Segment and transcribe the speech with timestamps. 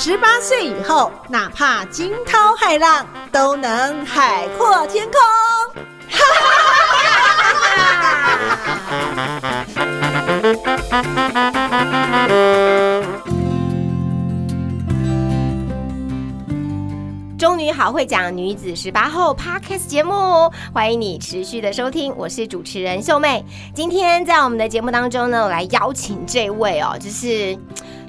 [0.00, 5.18] 十八岁以后，哪怕惊涛骇浪，都能海阔天空。
[17.36, 23.44] 中女好会讲女子十八后 Podcast 节目，欢迎你持续的收听，我是主持人秀妹。
[23.74, 27.58] 今天在我们的节目当中呢，我来邀请这位哦，就是。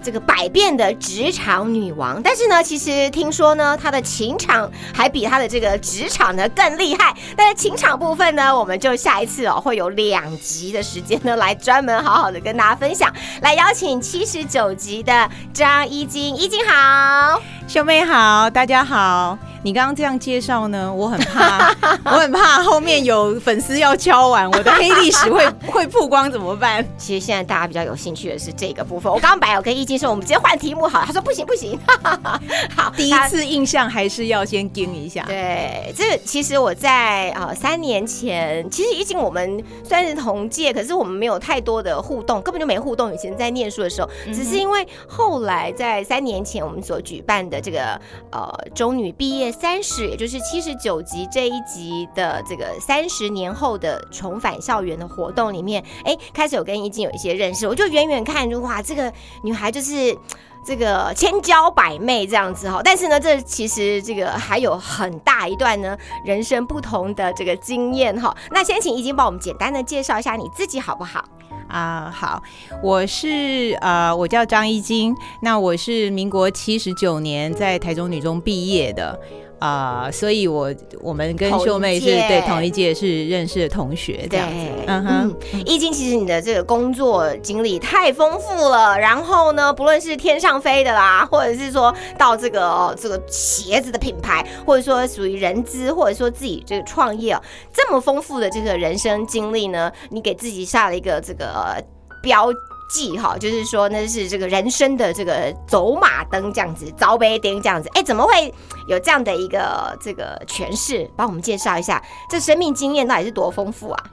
[0.01, 7.13] 这个百变的职场女王，但是呢，其实听说呢，她的情场还比她的这个职场呢更厉害。
[7.35, 13.13] 但是情场部分呢，我们就下一次哦，会有两集的时间呢，来专门好好的跟大家分享。
[13.41, 19.37] 来邀请七十九集的张一晶，一晶好，兄妹好，大家好。
[19.61, 26.85] 你刚刚这样介绍呢，我很怕， 我很怕后面有粉丝要敲完，我的黑历史会 会曝光怎么办？
[26.97, 29.11] 其实现在大家比较有兴趣的是这个部分。
[29.11, 31.77] 我刚刚本来有跟易经说，我们直接换题目好了，他说不行不行。
[32.73, 35.23] 好，第一次印象还是要先盯一下。
[35.27, 43.13] 对，这个其实我在呃三年前，其实易经我们虽然是同届，可是我们没有太多的互动，根本就没互动。
[43.13, 47.99] 以前在念书的时候，只是因为后来在三年前我们所举办的这个
[48.31, 49.48] 呃中女毕业。
[49.51, 59.11] 三十，也就是七十九集这一集的这个三十年后的重返校园的活动里面，哎，开始有跟已经有一些认识，我就远远看就，哇，这个
[59.43, 60.17] 女孩就是
[60.65, 62.81] 这个千娇百媚这样子哈。
[62.83, 68.35] 但是呢，这其实这个还有很大一段呢人生不同的这个经验哈。
[68.51, 71.23] 那先请已经帮我们简单的介绍一下你自己好不好？
[71.69, 72.41] 啊，好，
[72.83, 79.17] 我是呃，我叫张一金，那我是民国七十九年在台中女中毕业的。
[79.59, 84.65] 啊，所以我我们跟秀妹是对同一届是认识的同学，这样子。
[84.87, 97.41] 嗯哼，易经其实你的这个工作经历太丰富了，然后呢，不论是天上飞的啦，或者是说到这个这个鞋子的品牌，或者说属于人资，或者说自己这个创业哦，
[97.73, 101.75] 这么丰富的这个人生经历呢，你给自己下了一个这个
[102.23, 102.49] 标。
[102.89, 108.53] 记哈，就是说那是这个人生的这个走马灯这样子，早北灯这样子，哎，怎么会
[108.87, 111.09] 有这样的一个这个诠释？
[111.15, 114.03] 帮我们介绍一下，这生命经验到底是多丰富啊？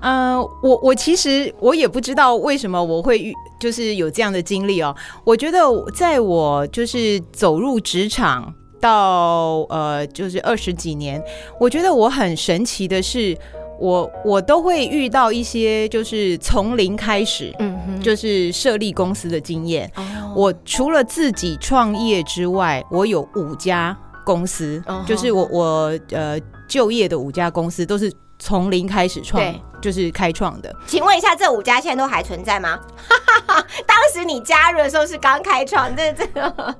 [0.00, 4.96] 嗯， 我我其实我也不知道为什么我会遇，就是有这样的经历哦。
[5.24, 5.58] 我觉得
[5.94, 11.22] 在我就是走入职场到呃，就是二十几年，
[11.60, 13.36] 我觉得我很神奇的是。
[13.80, 17.71] 我我都会遇到一些就是从零开始，嗯哼，
[18.02, 19.90] 就是设立公司的经验。
[20.34, 29.42] 我除了自己创业之外，我有五家公司，就是我我呃就业的五家公司都是从零开始创，
[29.80, 30.74] 就是开创的。
[30.86, 32.78] 请问一下，这五家现在都还存在吗？
[33.86, 36.76] 当时你加入的时候是刚开创，这这个，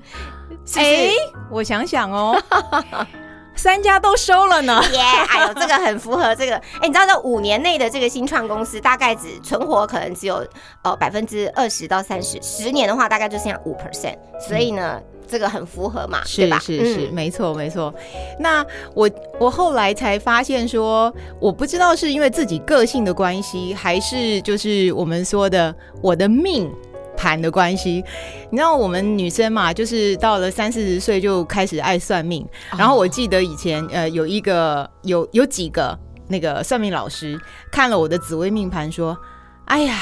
[0.77, 1.12] 哎，
[1.50, 2.41] 我想想哦。
[3.54, 5.00] 三家都收了呢， 耶！
[5.28, 6.56] 哎呦，这个很符合这个。
[6.80, 10.44] 哎，你知道这五年内的这个新创公司，大概只存活可能只有
[10.82, 14.16] 呃百分之二十到三十，十年的话大概就剩下五 percent。
[14.41, 16.58] 所以呢，这个很符合嘛，是吧？
[16.58, 17.94] 是是，没错没错。
[18.41, 18.64] 那
[18.94, 19.08] 我
[19.38, 26.72] 我后来才发现说，我不知道是因为自己个性的关系，还是就是我们说的我的命。
[27.22, 28.05] 盘的关系，
[28.50, 32.44] 你知道我们女生嘛，就是到了三四十岁就开始爱算命。
[32.77, 35.97] 然后我记得以前呃有一个有有几个
[36.27, 37.41] 那个算命老师
[37.71, 39.16] 看了我的紫微命盘，说
[39.66, 40.00] ：“哎呀，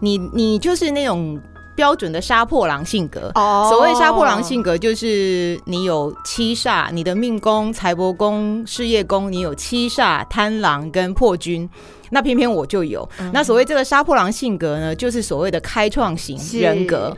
[0.00, 1.38] 你你就是那种
[1.76, 3.30] 标准的杀破狼性格。
[3.68, 11.68] 所谓杀破狼性格，就是你有七煞，你的命宫、财帛宫、事业宫，你有七煞、贪狼跟破军。”
[12.14, 13.06] 那偏偏我就有。
[13.32, 17.14] 那所谓这个杀破狼性格呢，就是所谓的开创型人格。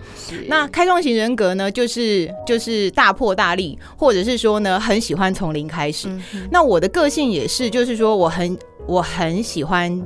[0.48, 6.08] 那开创型人格呢，就是就是大破大立，或者是说呢，很喜欢从零开始。
[6.50, 10.02] 那我的个性也是，就是说我很我很喜欢。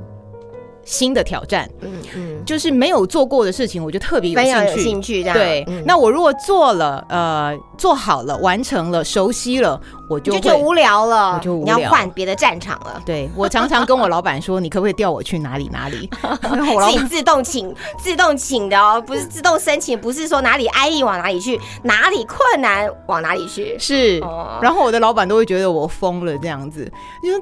[0.91, 4.81] 新的挑战，嗯嗯，就是没有做过的事情，我就特别有兴趣。
[4.83, 5.39] 兴趣这样。
[5.39, 13.01] 对，嗯那我如果做了，呃，做好了，完成了，熟悉了，我就会就就无聊了，我就无你要聊换别的战场了。
[13.07, 16.11] 对我常常跟我老板说，你可不可以调我去哪里哪里？
[16.43, 23.79] 然后我老板自己自动请、自动请的哦，不是 自动申请，不是说哪里安逸往哪里去，哪里困难往哪里去。
[23.79, 26.91] 是，哦然后我的老板都会觉得我疯了这样子，
[27.23, 27.41] 就说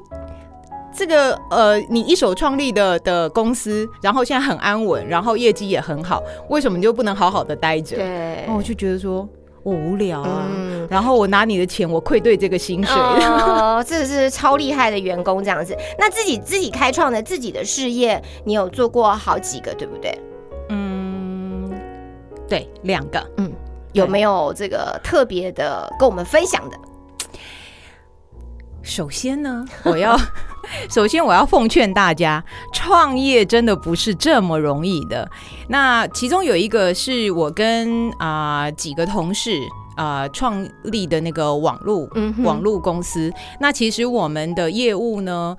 [0.95, 7.97] 这个呃，你一手创立的的公司，然后现在很安稳，然后业绩也很好，为什么你就不能好好的待着？
[7.97, 8.07] 对
[8.43, 9.29] 然后我就觉得说
[9.63, 12.95] 我无聊啊，嗯然后我拿你的钱，我愧对这个薪水。
[12.97, 15.77] 哦，这个是超厉害的员工这样子。
[15.99, 20.19] 那自己自己开创的自己的事业，你有做过好几个，对不对？
[20.71, 21.71] 嗯，
[22.49, 23.23] 对，两个。
[23.37, 23.53] 嗯
[23.95, 26.77] 有没有这个特别的跟我们分享的？
[28.83, 30.19] 首先呢， 我要
[30.89, 32.43] 首先我要奉劝大家，
[32.73, 35.29] 创业真的不是这么容易的。
[35.69, 39.53] 那其中有一个是我跟啊、几个同事。
[39.99, 45.57] 啊，创立的那个网络、嗯网络公司，那其实我们的业务呢，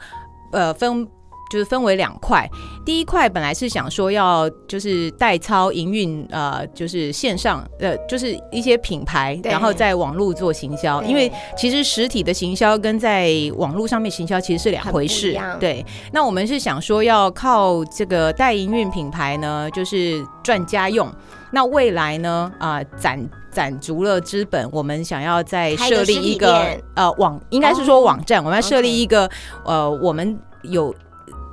[0.54, 1.06] 呃，分
[1.50, 2.50] 就是分为两块。
[2.86, 15.40] 第一块本来是想说要就是代操营运，呃，就是线上呃，就是一些品牌，然后在网络做行销，因为其实实体的行销跟在网络上面行销其实是两回事。
[15.60, 21.12] 对，那我们是想说要靠这个代营运品牌呢，就是赚家用。
[21.52, 23.20] 那未来呢，啊、攒
[23.52, 29.30] 攒足了资本，我们想要再开一个设立一个店呃网，应该是说网站，我们要设立一个
[29.66, 30.94] 呃，我们有。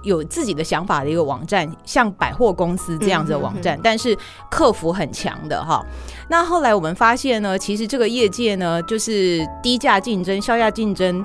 [0.07, 4.17] 有自己的想法的一个网站，像百货公司这样子的网站，嗯哼但是
[4.51, 5.85] 客服很强的哈。
[6.31, 11.23] 那后来我们发现呢，其实这个业界呢，就是低价竞争、销价竞争。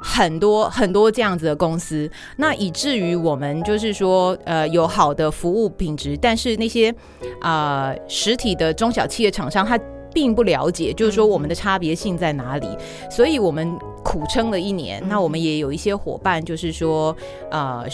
[0.00, 6.94] 很多很多这样子的公司，那以至于我们就是说，呃，有好的服务品质，但是那些
[7.40, 9.76] 啊、实体的中小企业厂商，他
[10.18, 12.66] 并不了解，就是说我们的差别性在哪里，
[13.08, 15.00] 所以我们苦撑了一年。
[15.08, 17.16] 那我们也有一些伙伴，就是说，
[17.52, 17.84] 呃。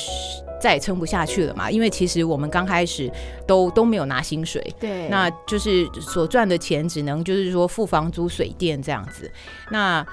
[0.60, 1.70] 再也撑不下去了嘛？
[1.70, 3.12] 因为其实我们刚开始
[3.46, 9.30] 都都没有拿薪水，对那就是所赚的钱只能就是说付房租、水电这样子。
[9.70, 10.06] 那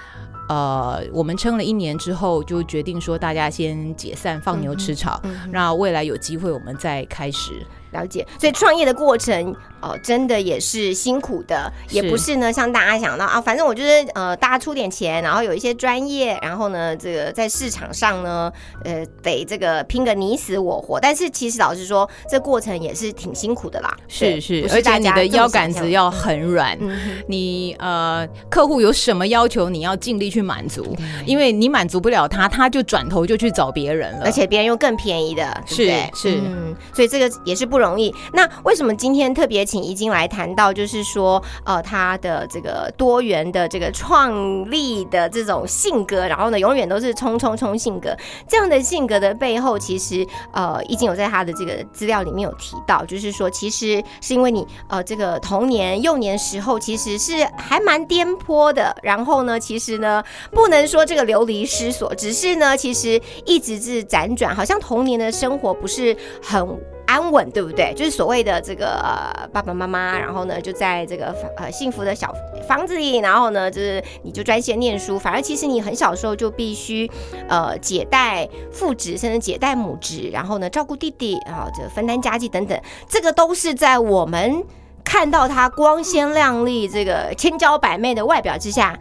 [0.50, 5.22] 呃，我们撑了一年之后，就决定说大家先解散，放牛吃草。
[5.52, 7.66] 那未来有机会我们再开始。
[7.92, 18.52] 了解，所以创业的过程哦，真的也是辛苦的，也不是呢像大家想到啊，反正我就是呃，大家出点钱，然后有一些专业，然后呢，这个在市场上呢，
[18.84, 21.00] 呃，得这个拼个你死我活。
[21.00, 23.96] 但是其实老实说，这过程也是挺辛苦的啦。
[24.08, 26.78] 对是是，而且你的腰杆子要很软。
[26.80, 26.98] 嗯
[27.28, 30.96] 你呃，客户有什么要求，你要尽力去满足，
[31.26, 34.26] 因为你满足不了他，他就转头就去找别人了。
[34.26, 36.12] 而且别人又更便宜的，对不对？
[36.14, 38.14] 是是嗯，所以这个也是不容易。
[38.34, 48.14] 那为什么今天特别请怡经来谈到，就是说，呃，他的这个多元的这个创立的这种性格，然后呢，永远都是冲冲冲性格，
[48.50, 60.22] 这样的性格的背后，其实呃，已经有在他的这个资料里面有提到，就是说，其实是因为你呃这个童年幼年时候其实是还蛮颠簸的，然后呢，其实呢，
[60.52, 66.14] 不能说这个流离失所，只是呢，其实一直是辗转，好像童年的生活不是
[66.44, 66.78] 很。
[67.12, 67.94] 安稳，对不对？
[67.94, 72.34] 就是所谓的这个、呃、爸爸妈妈，然后呢就在这个呃幸福的小
[72.66, 75.20] 房子里，然后呢就是你就专心念书。
[75.20, 77.12] 反而其实你很小时候就必须
[77.50, 82.80] 呃姐带父职，甚至姐带母职，然后呢照顾弟弟，然后这分担家计等等，
[83.10, 84.64] 这个都是在我们
[85.04, 88.98] 看到他光鲜亮丽、这个千娇百媚的外表之下，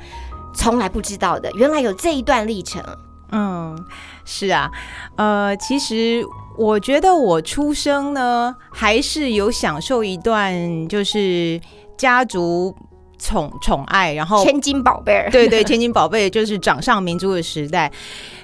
[0.52, 1.48] 从来不知道的。
[1.52, 2.82] 原来有这一段历程。
[3.32, 3.78] 嗯，
[4.24, 4.68] 是啊，
[5.14, 6.24] 呃，其实
[6.60, 11.58] 我觉得我出生呢，还是有享受一段就是
[11.96, 12.76] 家族
[13.18, 17.90] 宠宠爱，然后千金宝贝儿，对对， 千金宝贝就是掌上明珠的时代。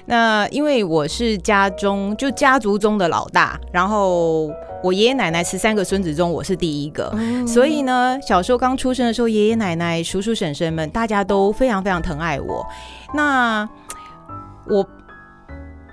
[0.07, 4.49] 那因为我是家中就家族中的老大，然后
[4.83, 12.65] 我爷爷奶奶十三个孙子中我是第一个，所以呢，小时候刚出生的时候，爷爷奶奶、叔叔婶婶们大家都非常非常疼爱我。
[13.13, 13.69] 那
[14.67, 14.83] 我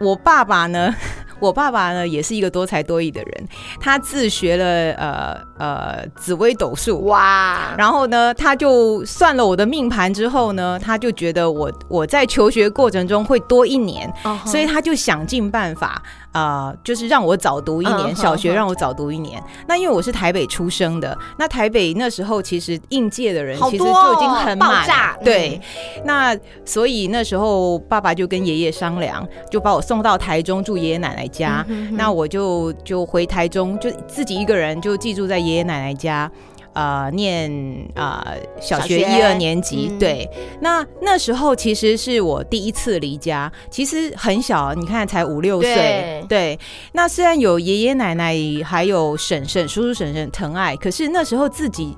[0.01, 0.95] 我爸爸呢？
[1.41, 3.49] 我爸爸呢也是一个多才多艺的人，
[3.81, 7.05] 他自学了呃呃紫微斗数。
[7.05, 14.13] 哇，然后呢，他就算了我的命盘之后呢，他就觉得我我在求学过程中会多一年，
[14.47, 16.03] 所以他就想尽办法，
[16.35, 19.43] 呃，就是让我早读一年，嗯小学让我早读一年。
[19.67, 24.87] 那因为我是台北出生的，那台北那时候其实应届的人其实就已经很满
[25.25, 25.61] 对。
[26.05, 31.65] 那所以那时候爸爸就跟爷爷商量，就把我送到台中住爷爷奶奶家。
[31.69, 36.31] 嗯那我就就回台中，就自己一个人就寄住在爷爷奶奶家。
[36.75, 37.51] 呃，念
[37.95, 40.29] 啊、呃小学一二年级，嗯对。
[40.61, 46.59] 那那时候其实是我第一次离家，其实很小，你看才五六岁对，对。
[46.93, 51.97] 那虽然有爷爷奶奶还有婶婶、叔叔婶婶疼爱，可是那时候自己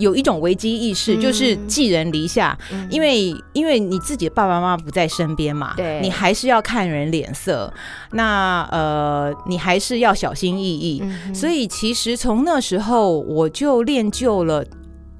[0.00, 1.20] 有一种危机意识，嗯。
[1.20, 2.88] 就是寄人篱下，嗯。
[2.90, 6.00] 因为因为你自己的爸爸妈妈不在身边嘛，对。
[6.00, 7.72] 你还是要看人脸色，
[8.10, 11.00] 那呃，你还是要小心翼翼。
[11.04, 14.64] 嗯所以其实从那时候我就练就了。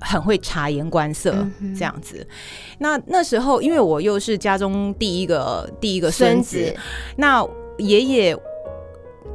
[0.03, 2.27] 很会察言观色嗯这样子，
[2.79, 6.75] 那那时候因为我又是家中第一个第一个孙子。
[7.17, 7.47] 那
[7.77, 8.35] 爷爷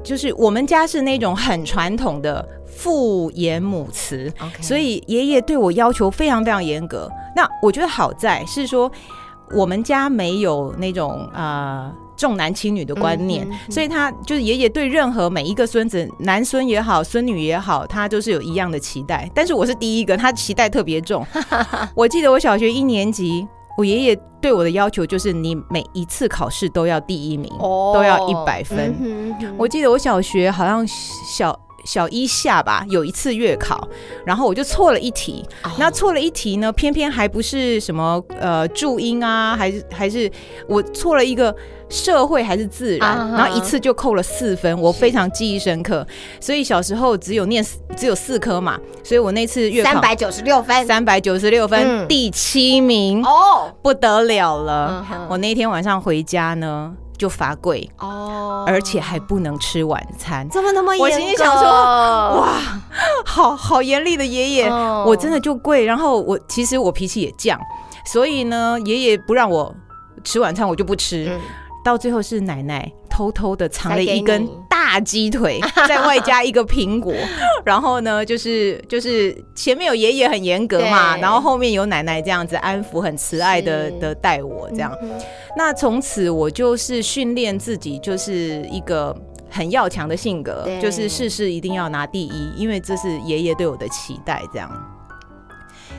[0.06, 4.32] 就是我们家是那种很传统的父严母慈
[4.62, 7.10] 所以爷爷对我要求非常非常严格。
[7.36, 8.90] 那我觉得好在是说，
[9.52, 19.30] 我们家没有那种呃重男轻女的观念，所以他就是爷爷对任何每一个孙子，男孙也好，孙女也好，他都是有一样的期待。
[19.34, 21.26] 但是我是第一个，他期待特别重。
[21.96, 23.48] 我记得我小学一年级。
[23.78, 28.96] 我爷爷对我的要求就是，你每一次考试都要第一名，哦都要一百分。
[29.00, 33.88] 嗯哼哼我记得我小学好像小小一下吧，有一次月考，
[34.26, 35.46] 然后我就错了一题。
[35.64, 40.30] 哦那错了一题呢，偏偏还不是什么呃注音啊，还是还是
[40.68, 41.54] 我错了一个
[41.90, 46.06] 社会还是自然，然后一次就扣了四分，我非常记忆深刻。
[46.40, 47.64] 所以小时候只有念
[47.96, 55.06] 只有四科嘛，所以我那次月考三百九十六分三百九十六分，嗯第七名，哦不得了了。
[55.30, 60.48] 我那天晚上回家呢，就罚跪，哦，而且还不能吃晚餐。
[60.50, 61.04] 怎么那么严格？
[61.06, 62.60] 我心里想说哇，
[63.26, 65.84] 好好严厉的爷爷，哦我真的就跪。
[65.86, 67.58] 然后我其实我脾气也犟，
[68.06, 69.74] 所以呢，爷爷不让我
[70.24, 71.28] 吃晚餐，我就不吃。
[71.30, 71.40] 嗯
[71.86, 74.50] 到最后是奶奶偷偷的藏了一根你
[74.96, 75.60] 大鸡腿，
[75.90, 77.14] 再外加一个苹果。
[77.66, 84.96] 然后呢，就是就是前面有爷爷很严格嘛，然后后面有奶奶这样子安抚、很慈爱的是的带我这样。
[85.02, 85.10] 嗯
[85.58, 89.16] 那从此我就是训练自己，就是一个
[89.50, 94.42] 很要强的性格，就是事事一定要拿第一，因为这是爷爷对我的期待。
[94.54, 94.70] 这样。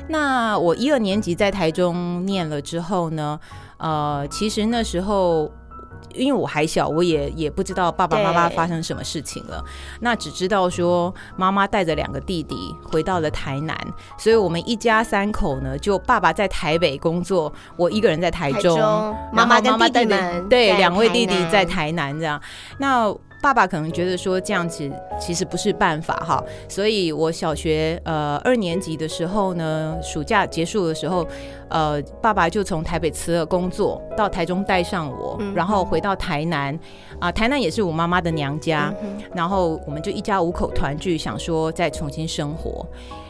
[0.08, 3.38] 那我一二年级在台中念了之后呢，
[3.76, 5.50] 呃，其实那时候。
[6.16, 9.64] 因为我还小，我也也不知道爸爸妈妈发生什么事情了。
[10.00, 13.76] 那只知道说妈妈带着两个弟弟回到了台南，
[14.18, 18.78] 所以我们一家三口呢，就爸爸在台北工作，我一个人在台中，
[19.32, 20.14] 妈妈跟弟弟
[20.48, 22.40] 对两位弟弟在台南这样。
[22.78, 24.90] 那爸爸可能觉得说这样子
[25.20, 31.26] 其实不是办法哈，所以我小学呃二年级的时候呢，暑假结束的时候，
[31.68, 36.76] 呃，爸爸就从台北辞了工作，到台中带上我，嗯然后回到台南
[37.20, 42.84] 啊、台南也是我妈妈的娘家，嗯然后我们就一家五口团聚，想说再重新生活。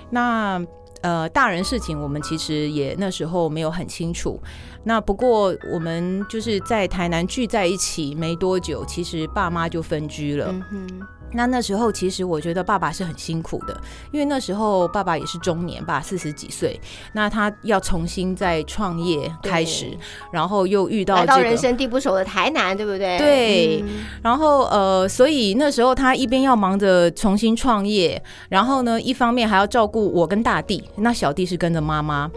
[0.09, 0.65] 那
[1.03, 4.41] 呃，大人事情我们其实也那时候没有很清楚。
[4.89, 10.47] 那不过我们就是在台南聚在一起没多久，其实爸妈就分居了。
[10.49, 13.79] 嗯哼那那时候其实我觉得爸爸是很辛苦的，
[14.13, 16.81] 因为那时候爸爸也是中年吧，四十几岁，
[17.13, 19.87] 那他要重新再创业开始，
[20.31, 23.19] 然后又遇到来这个到人生地不熟的台南，对不对？
[23.19, 32.31] 对嗯然后呃，所以那时候他一边要忙着重新创业，然后呢，一方面还要照顾我跟大弟，那小弟是跟着妈妈。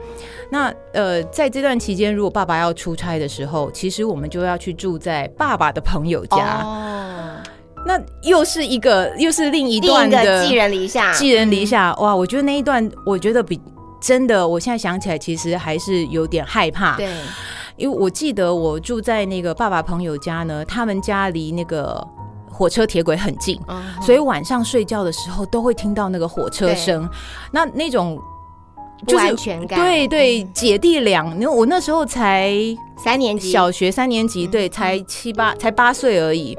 [0.52, 7.38] 那呃，在这段期间，如果爸爸要出差的时候，其实我们就要去住在爸爸的朋友家，哦，
[7.86, 11.94] 那又是一个又是另一段的寄人篱下，寄人篱下。
[11.96, 13.62] 哇，我觉得那一段，我觉得比
[14.02, 16.98] 真的，我现在想起来，其实还是有点害怕。
[16.98, 17.14] 对，
[17.78, 22.06] 因为我记得我住在那个爸爸朋友家呢，他们家离那个
[22.52, 27.08] 火车铁轨很近，嗯所以晚上睡觉的时候都会听到那个火车声。
[27.52, 28.20] 那那种
[29.06, 32.54] 不安全感，对对，姐弟俩，因为我那时候才
[32.98, 36.58] 三年级小学三年级，对，才七八才八岁而已。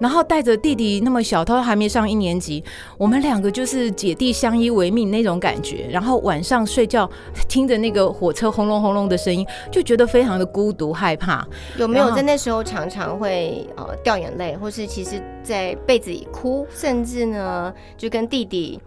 [0.00, 2.62] 然后带着弟弟那么小，他还没上一年级，
[2.96, 5.88] 我们两个就是姐弟相依为命那种感觉。
[5.90, 7.10] 然后晚上睡觉
[7.48, 11.44] 听着那个火车轰隆轰隆的声音，就觉得非常的孤独害怕。
[11.78, 18.78] 有没有在那时候常常会呃掉眼泪，或是其实在被子里哭，甚至呢就跟弟弟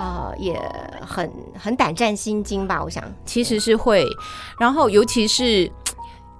[0.00, 0.60] 呃也
[1.06, 2.82] 很很胆战心惊吧？
[2.82, 4.06] 我想，其实是会，
[4.58, 5.70] 然后尤其是。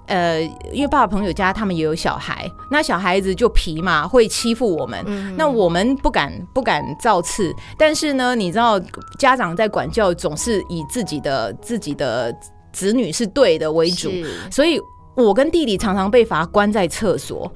[0.07, 0.41] 呃，
[0.73, 5.37] 因为爸爸朋友家他们也有小孩，那小孩子就皮嘛，会欺负我们。
[5.37, 8.77] 那我们不敢不敢造次，但是呢，你知道
[9.17, 12.35] 家长在管教总是以自己的自己的
[12.73, 14.11] 子女是对的为主，
[14.51, 14.77] 所以
[15.15, 17.49] 我跟弟弟常常被罚关在厕所。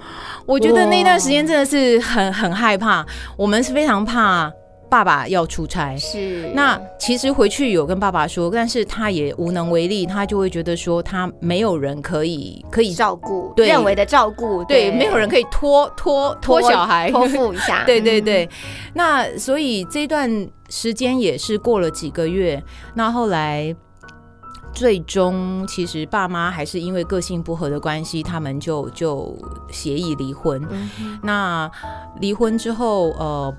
[0.46, 4.50] 我觉得那段时间真的是很很害怕，我们是非常怕。
[4.90, 6.50] 爸爸要出差，是。
[6.54, 13.68] 那其实回去有跟爸爸说，但是他也无能为力，他就会觉得说他没有人可以可以照顾，对。
[13.68, 17.12] 认为的照顾，对，没有人可以托托托小孩。
[17.12, 18.48] 托付一下， 对对对。
[18.94, 22.64] 那所以这段时间也是过了几个月，
[22.94, 23.76] 那后来
[24.72, 29.36] 最终其实爸妈还是因为个性不合的关系，他们就就
[29.72, 30.62] 协议离婚。
[31.24, 31.70] 那
[32.22, 33.54] 离婚之后，呃。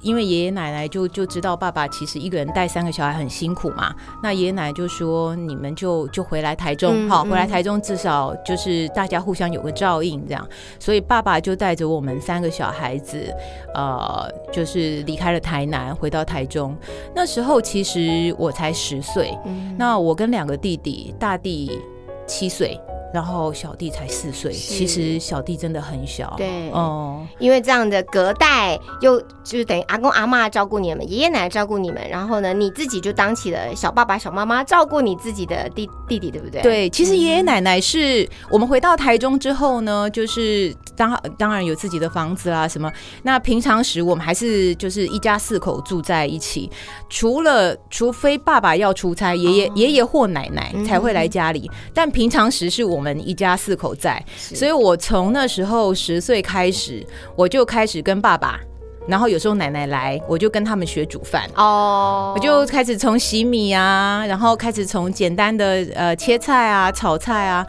[0.00, 13.32] 因为爷爷奶奶就就知道爸爸其实一个人带三个小孩很辛苦嘛，那爷爷奶奶就说你们就就回来台中，好回来台中至少就是大家互相有个照应这样，所以爸爸就带着我们三个小孩子，
[13.74, 16.76] 呃，就是离开了台南回到台中。
[17.14, 19.36] 那时候其实我才十岁，
[19.76, 21.78] 那我跟两个弟弟，大弟
[22.26, 22.80] 七岁。
[23.12, 26.32] 然后小弟才四岁，其实小弟真的很小。
[26.36, 36.62] 对，哦，因为这样的隔代，又就是等于阿公阿妈照顾你们，爷爷奶奶照顾你们，然后呢，你自己就当起了小爸爸、小妈妈，照顾你自己的弟弟弟，对不对？
[36.62, 42.88] 对，其实爷爷奶奶是我们回到台中之后呢，就是当当然有自己的房子啦什么。
[43.24, 46.70] 那平常时我们还是就是一家四口住在一起，
[47.08, 52.99] 除了除非爸爸要出差，爷爷爷爷或奶奶才会来家里，但平常时是我。
[53.00, 57.02] 我们一家四口在，所以我从那时候十岁开始，
[57.34, 58.60] 我就开始跟爸爸，
[59.08, 61.48] 然后有时候奶奶来，我就跟他们学煮饭。
[61.54, 67.66] 哦，我就开始从洗米啊，然后开始从简单的呃切菜啊、炒菜啊，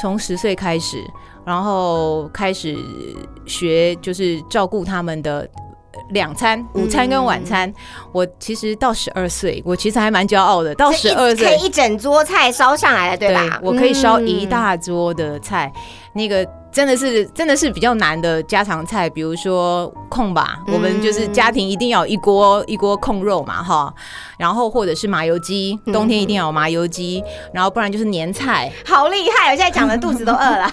[0.00, 1.02] 从十岁开始，
[1.44, 2.76] 然后开始
[3.44, 5.50] 学就是照顾他们的。
[6.10, 7.72] 两餐，午餐跟晚餐，
[8.12, 10.74] 我其实到十二岁，我其实还蛮骄傲的。
[10.74, 13.60] 到十二岁，可以一整桌菜烧上来了，对吧？
[13.62, 15.72] 我可以烧一大桌的菜，
[16.14, 16.46] 那个。
[16.74, 23.94] 真的是真的是比较难的家常菜，比如说控吧，我们就是家庭一定要一锅一锅控肉嘛，哈，
[24.36, 27.22] 然后或者是麻油鸡，冬天一定要有麻油鸡，
[27.52, 29.52] 然后不然就是年菜，好厉害！
[29.52, 30.68] 我现在讲的肚子都饿了，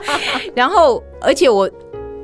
[0.56, 1.70] 然后而且我。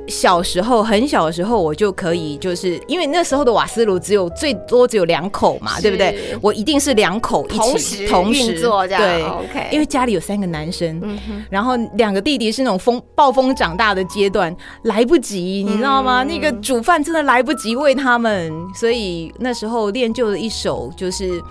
[0.09, 6.37] 小时候很小的时候，我就可以，就是因为那时候的瓦斯炉只有最多只有两口嘛，对不对？
[6.41, 9.69] 我一定是两口一起同时做这样，对，OK。
[9.71, 11.01] 因为家里有三个男生，
[11.49, 16.23] 然后两个弟弟是那种风暴风长大的阶段，来不及，你知道吗？
[16.23, 21.41] 那个煮饭真的来不及喂他们，所以那时候练就了一手，就是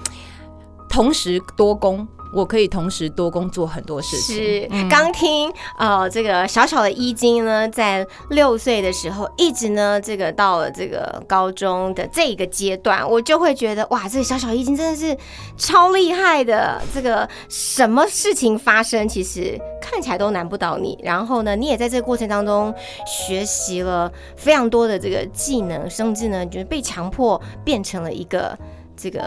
[0.88, 2.06] 同时多功。
[2.32, 4.36] 我可以同时多工作很多事情。
[4.36, 15.16] 是，刚听呃，这个小小的衣襟呢，在六岁的时候，一直呢，这个到了这个高中的这一个阶段，我就会觉得哇，这个小小衣襟真的是
[15.56, 16.80] 超厉害的。
[16.94, 20.98] 这个什么事情发生，其实看起来都难不倒你。
[21.02, 22.74] 然后呢，你也在这个过程当中
[23.06, 28.56] 学习了非常多的这个技能，甚至呢，就是被强迫变成了一个。
[28.98, 29.20] 这个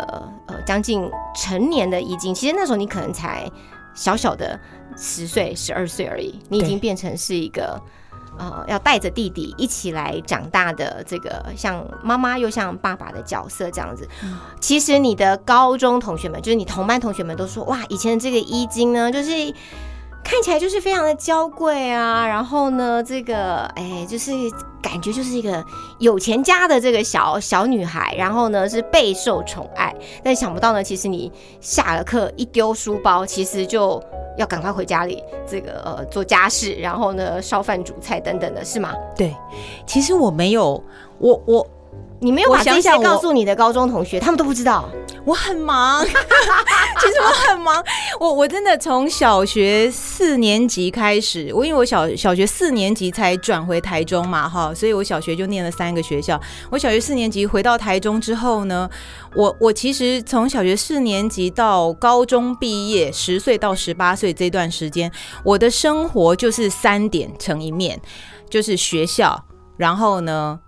[0.47, 3.49] 呃，将近成年的已经，其实那时候你可能才
[3.93, 4.59] 小小的
[4.97, 7.81] 十岁、十二岁而已，你已经变成是一个
[8.37, 14.07] 呃，要带着弟弟一起来长大的这个像妈妈又像爸爸的角色这样子。
[14.59, 19.31] 其实你的高中同学们，就是你同班同学们都说，哇，以前的这个衣襟呢，就是。
[20.23, 24.31] 看起来就是非常的娇贵啊，然后呢，这个哎，就是
[24.81, 25.63] 感觉就是一个
[25.99, 29.93] 有钱家的这个小小女孩，然后呢是备受宠爱。
[30.23, 34.01] 但想不到呢，其实你下了课一丢书包，其实就
[34.37, 38.93] 要赶快回家里这个呃做家事，然后呢烧饭煮菜等等的，是吗？
[39.15, 39.35] 对，
[39.85, 40.81] 其实我没有，
[41.19, 41.67] 我我。
[42.19, 44.87] 你没有把这些告诉你的高中同学，他们都不知道。
[45.23, 47.83] 我很忙， 其实我很忙。
[48.19, 56.39] 我我真的从小学四年级开始，我因为我小小学四年级才转回台中嘛，哈，所以我小学就念了三个学校。
[56.71, 58.89] 我小学四年级回到台中之后呢，
[59.35, 65.11] 我我其实从小学四年级到高中毕业，十岁到十八岁这段时间，
[65.43, 67.99] 我的生活就是三点成一面，
[68.49, 69.43] 就是学校，
[69.77, 70.59] 然后呢。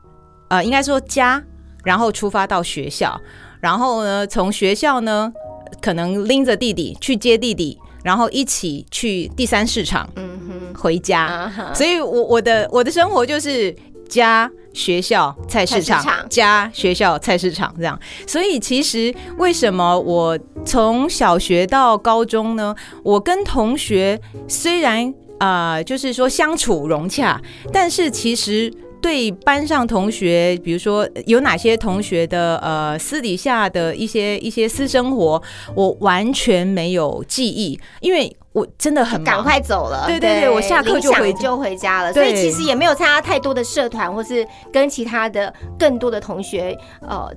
[0.54, 1.44] 呃，应该说家，
[1.84, 3.20] 然后出发到学校，
[3.60, 5.34] 然后呢，从学校呢，
[5.82, 11.52] 可能拎着弟弟去接弟弟，然后一起去第三市场，嗯哼，回家。
[11.74, 13.76] 所以，我我的我的生活就是。
[14.10, 18.00] 家学校菜市场菜市场加学校菜市场这样。
[18.28, 22.76] 所以其实为什么我从小学到高中呢？
[23.02, 28.72] 我跟同学虽然啊、呃就是说相处融洽，但是其实。
[29.04, 35.44] 对班上同学，比如说有哪些同学的呃私底下的一些一些私生活，
[35.76, 40.06] 我完全没有记忆，因为我真的很忙赶快走了。
[40.08, 47.30] 对对对我下课就回就回家了，所以其实也没有参加太多的社团，或是跟其他的更多的同学呃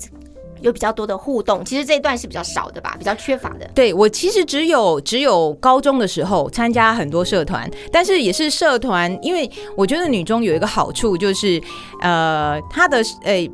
[0.66, 1.64] 有比较多的互动。
[1.64, 3.68] 其实这一段是比较少的吧，比较缺乏的。
[3.74, 11.60] 对我其实只有只有高中的时候参加很多社团，但是也是社团，因为我觉得女中有一个好处就是，
[12.02, 13.50] 呃，她的诶。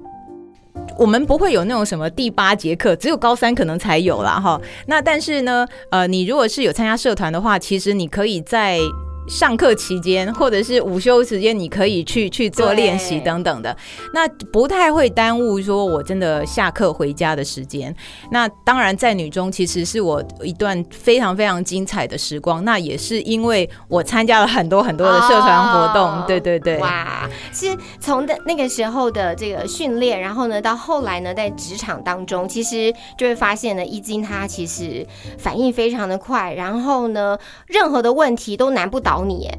[0.98, 4.59] 我们不会有那种什么第八节课，只有高三可能才有啦哈。
[4.87, 8.79] 那但是呢，呃，你如果是有参加社团的话，其实你可以在
[9.28, 13.74] 上课期间或者是午休时间，你可以去去做练习等等的，
[14.12, 17.94] 那不太会耽误说我真的下课回家的时间。
[18.30, 22.64] 那当然，在女中其实是我一段非常非常精彩的时光。
[22.64, 26.78] 那也是因为我参加了很多很多的社团活动，哦对对对。
[26.78, 35.06] 哇，是从的那个时候的这个训练，然后呢，到后来呢，在职场当中，其实就会发现呢，易经它其实
[35.38, 39.59] 反应非常的快，然后呢，任何的问题都难不倒你，哎，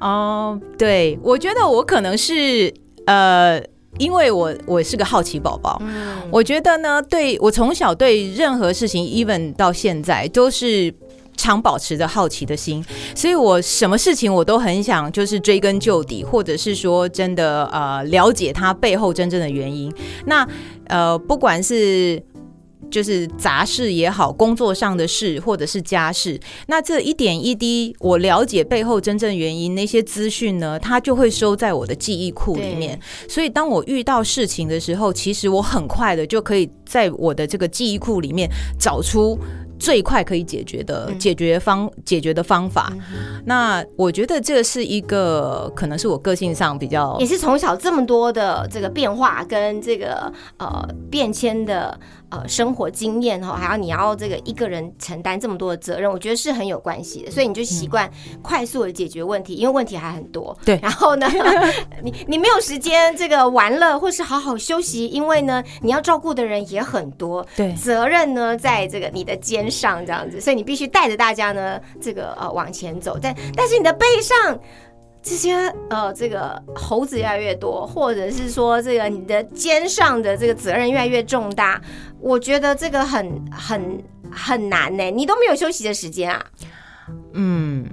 [0.00, 2.72] 哦，对，我觉得我可能是
[3.06, 3.62] 呃，
[3.98, 10.94] 因为我我是个好奇宝宝，嗯，我觉得呢，对我从小对任何事情，even 到现在都是。
[11.40, 19.88] 常保持着好奇的心，所以我什么事情我都很想就是追根究底，或者是说真的呃了解它背后真正的原因。
[20.26, 20.44] 那
[20.88, 22.20] 呃不管是
[22.90, 32.98] 就是杂事也好，工作上的事或者是家事，那这一点一滴我了解背后真正原因，那些资讯呢，它就会收在我的记忆库里面。
[33.28, 39.38] 所以当我遇到事情的时候，其实我很快的就可以在我的这个记忆库里面找出。
[39.80, 42.92] 最快可以解决的嗯解决方解决的方法，
[43.46, 51.96] 那我觉得这是一个可能是我个性上比较也是从小这么多的这个变化跟这个呃变迁的
[52.30, 57.30] 呃生活经验哈，还有你要这个一个人承担这么多的责任，我觉得是很有关系的。
[57.30, 58.10] 所以你就习惯
[58.42, 60.56] 快速的解决问题，因为问题还很多。
[60.64, 61.26] 对然后呢，
[62.02, 74.58] 你你没有时间这个玩乐或是好好休息，因为呢你要照顾的人也很多，对责任呢在这个你的肩上这样子，所以你必须带着大家呢这个呃往前走，但但是你的背上。
[75.28, 75.52] 这些
[75.90, 81.78] 呃，这个猴子越来越多，或者是说这个你的肩上的这个责任越来越重大，
[82.18, 85.10] 我觉得这个很很很难呢。
[85.10, 86.42] 你都没有休息的时间啊。
[87.34, 87.86] 嗯，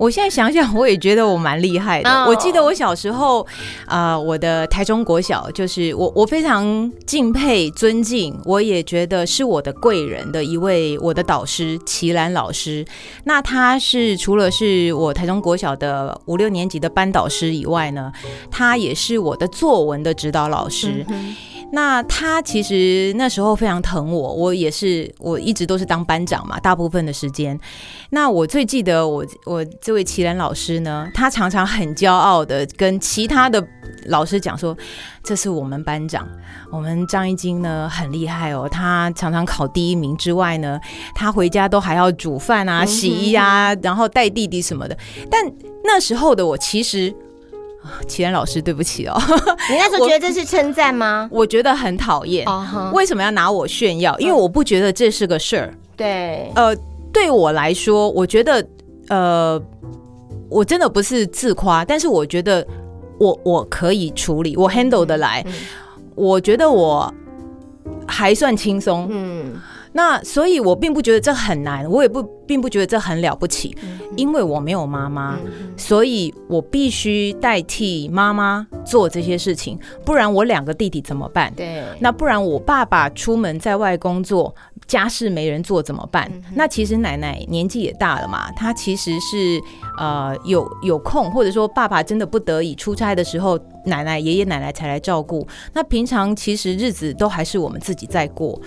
[0.00, 2.10] 我现在想想，我也觉得我蛮厉害的。
[2.10, 3.46] 哦我记得我小时候，
[3.84, 12.82] 啊、我的台中国小，就是我我非常敬佩、尊敬，我也觉得是我的贵人的一位我的导师齐兰老师。
[13.24, 18.10] 那他是除了是我台中国小的五六年级的班导师以外呢，
[18.50, 21.04] 他也是我的作文的指导老师。
[21.72, 27.56] 那他其实那时候非常疼我，我也是，我一直都是当班长嘛，大部分的时间。
[28.10, 33.64] 那我最记得我我这位齐兰老师呢，他常常很骄傲的跟其他的
[34.06, 34.76] 老师讲说，
[35.22, 36.28] 这是我们班长，
[36.70, 40.80] 我们张一金呢很厉害哦，他常常考第一名之外呢，
[41.14, 44.96] 他回家都还要煮饭啊、洗衣啊，然后带弟弟什么的。
[45.30, 45.40] 但
[45.84, 47.14] 那时候的我其实。
[47.82, 49.18] 啊齐兰老师，对不起哦，
[49.70, 51.26] 你那时候觉得这是称赞吗？
[51.32, 52.46] 我觉得很讨厌。
[52.92, 54.14] 为什么要拿我炫耀？
[54.18, 55.72] 因为我不觉得这是个事儿。
[55.96, 56.76] 对，呃，
[57.12, 58.66] 对我来说，我觉得
[59.08, 59.60] 呃，
[60.48, 62.66] 我真的不是自夸，但是我觉得
[63.18, 65.42] 我我可以处理，我 handle 得来。
[65.46, 65.52] 嗯
[66.16, 67.14] 我觉得我
[68.06, 69.08] 还算轻松。
[69.10, 69.54] 嗯，
[69.92, 73.74] 那所以，我并不觉得这很难，我也不并不觉得这很了不起，
[74.16, 75.38] 因为我没有妈妈。
[75.42, 81.50] 嗯所以我必须代替妈妈做这些事情，不然我两个弟弟怎么办？
[81.56, 84.54] 对，那不然我爸爸出门在外工作，
[84.90, 86.28] 家事没人做怎么办？
[86.52, 89.60] 那其实奶奶年纪也大了嘛，她其实是
[89.96, 95.46] 呃有有空，或者说爸爸真的不得已出差的时候，奶奶爷爷奶奶才来照顾。
[95.72, 98.60] 那平常其实日子都还是我们自己在过。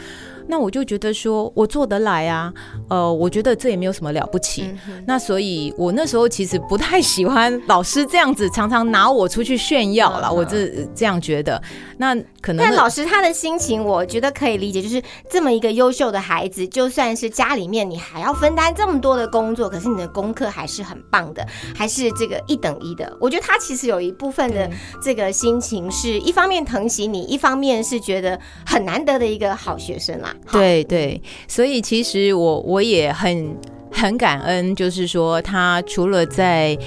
[0.47, 2.53] 那我就觉得说我做得来啊，
[2.89, 4.63] 呃，我觉得这也没有什么了不起。
[4.87, 10.29] 嗯那所以，我那时候其实不太喜欢老师这样子，常常拿我出去炫耀啦。
[10.29, 11.61] 嗯我这这样觉得，
[11.97, 23.15] 那可能但老师他的心情，我觉得可以理解，就是这么一个优秀的孩子，就算是家里面你还要分担这么多的工作，可是你的功课还是很棒的，还是这个一等一的。
[23.19, 24.69] 我觉得他其实有一部分的
[25.01, 30.32] 这个心情，是一方面疼惜你，一方面是觉得很难得的一个好学生啦。
[30.45, 33.55] 好，对对，所以其实我我也很
[33.91, 36.77] 很感恩，就是说他除了在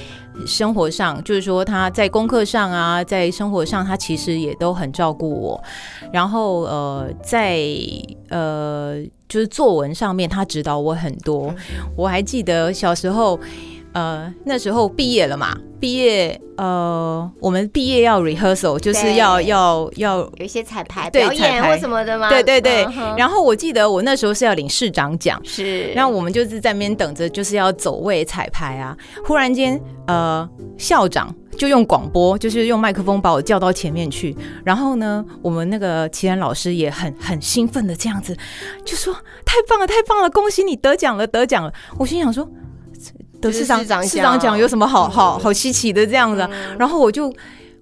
[0.47, 5.63] 生活上，就是说他在功课上啊，在生活上，他其实也都很照顾我。
[6.13, 7.59] 然后呃，在
[8.29, 8.97] 呃
[9.29, 11.55] 就是作文上面，他指导我很多。
[11.97, 13.39] 我还记得小时候。
[13.97, 22.29] 呃，那时候毕业了嘛，毕业呃，我们毕业要 rehearsal，就是要要要有一些彩排对表演或什么的吗？
[22.29, 28.95] 对对对嗯然后我记得我那时候是要领市长奖，是，那我们就是在那边等着，就是要走位彩排啊。
[29.25, 34.37] 忽然间，呃，校长就用广播，就是用麦克风把我叫到前面去。
[34.63, 38.37] 然后呢，我们那个齐安老师也很很兴奋的这样子，
[38.85, 39.15] 就说
[39.47, 42.47] ：“太棒了，太棒了，恭喜你得奖了，得奖了！”我心想说。
[43.41, 47.33] 得就是市长市长市长奖奖有什么好好好稀奇的这样子啊、然后我就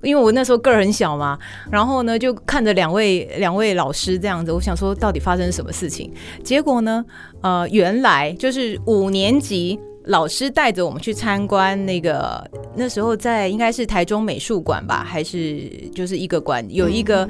[0.02, 1.38] 因为我那时候个儿很小嘛，
[1.70, 6.12] 然后呢就看着两位两位老师这样子，我想说到底发生什么事情？
[6.42, 7.04] 结果呢，
[7.40, 12.44] 呃，原来就是五年级老师带着我们去参观那个
[12.76, 17.28] 那时候在应该是台中美术馆吧，还是就是一个馆有一个。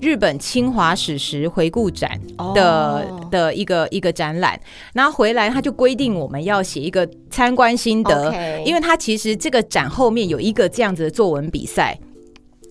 [0.00, 2.20] 日本侵华史实回顾展
[2.54, 4.58] 的、哦的一个一个展览，
[4.94, 11.98] 然后回来他就规定我们要写一个参观心得因为他其实这个展后面有一个这样子的作文比赛。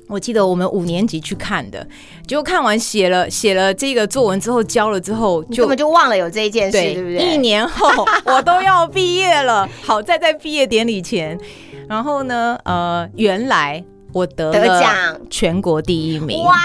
[0.10, 1.86] 我记得我们五年级去看的，
[2.26, 7.18] 结果看完写了写了这个作文之后交了之后就你根本就忘了有这一件事，对不对？
[7.18, 11.38] 一年后我都要毕业了， 好在在毕业典礼前，
[11.90, 16.42] 然后呢，呃，原来我得得了奖全国第一名。
[16.42, 16.56] 哇！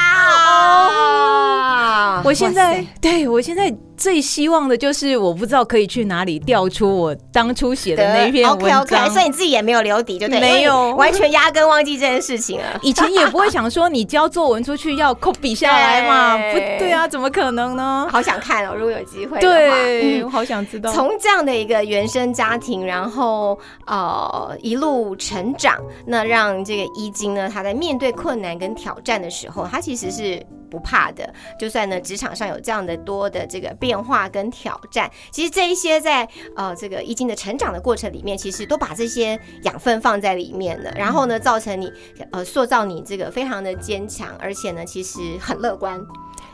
[2.18, 9.04] 哦我现在对我现在最希望的就是，我不知道可以去哪里调出我当初写的那一篇文 OK 章。
[9.04, 12.80] OK，所以你自己也没有留底，就对，没有完全压根忘记这件事情了。
[12.82, 17.06] 以前也不会想说你交作文出去要 copy 下来嘛， 对不对啊？
[17.06, 18.08] 怎么可能呢？
[18.10, 20.90] 好想看哦，如果有机会的话，对，嗯我好想知道。
[20.92, 30.44] 从这样的一个原生家庭，然后呃一路成长，那让这个伊金呢，他在面对困难跟挑战的时候，他其实是。
[30.72, 41.92] 不怕的，就算呢职场上有这样的多的这个变化跟挑战，其实这一些在呃这个伊金的成长的过程里面，其实都把这些养分放在里面了，然后呢造成你
[42.30, 46.00] 呃塑造你这个非常的坚强，而且呢其实很乐观，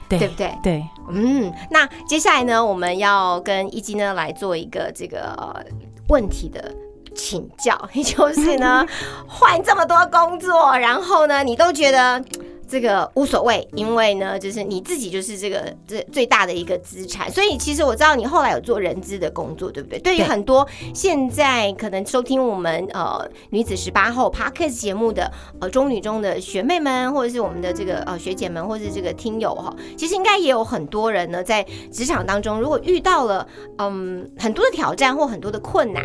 [0.09, 0.59] 对对不对？
[0.64, 5.64] 对，嗯，那接下来呢，我们要跟一基呢来做一个这个、呃
[6.09, 6.74] 问题的。
[7.14, 8.87] 请教，也 就是呢，
[9.26, 12.22] 换这么多工作，然后呢，你都觉得
[12.68, 17.31] 这个无所谓，因为呢，就是你自己就是这个最最大的一个资产。
[17.31, 19.98] 所以其实我知道你后来有做人资的工作，对不对？
[19.98, 33.46] 对于很多现在可能收听我们呃女子十八后 podcast 节目的呃中女中的学妹们，或者是我们的这个呃学姐们，或者是这个听友哈，其实应该也有很多人呢，在职场当中，如果遇到了
[33.78, 36.04] 嗯很多的挑战或很多的困难，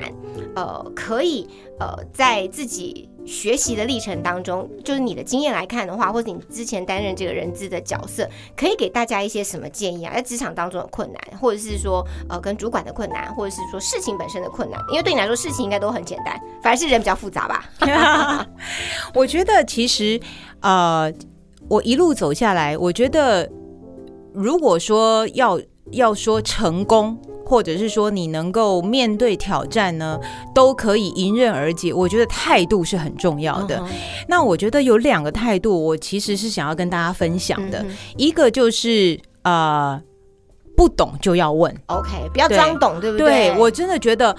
[0.56, 1.48] 呃，可以
[1.80, 10.14] 呃在自己学习的历程当中，就是你的经验来看的话，或者你之前担任这个人资的角色，可以给大家一些什么建议啊？
[10.14, 18.46] 在职场当中的困难，或者是说呃跟主管的困难，或者是说事情本身的困难，因为对你来说事情应该都很简单，反而是人比较复杂吧？
[19.16, 20.20] 我觉得其实
[20.60, 21.12] 呃，
[21.70, 23.50] 我一路走下来，我觉得
[24.34, 25.60] 如果说要
[25.92, 27.18] 要说成功。
[27.46, 30.20] 或者是说你能够面对挑战呢，
[30.54, 31.94] 都可以迎刃而解。
[31.94, 33.84] 我觉得态度是很重要的。
[34.28, 37.86] 那我觉得有两个态度，我其实是想要跟大家分享的。
[38.18, 40.02] 一个就是呃，
[40.76, 41.76] 不懂就要问。
[41.88, 43.58] OK，不要对装懂，对不对对？
[43.58, 44.36] 我真的觉得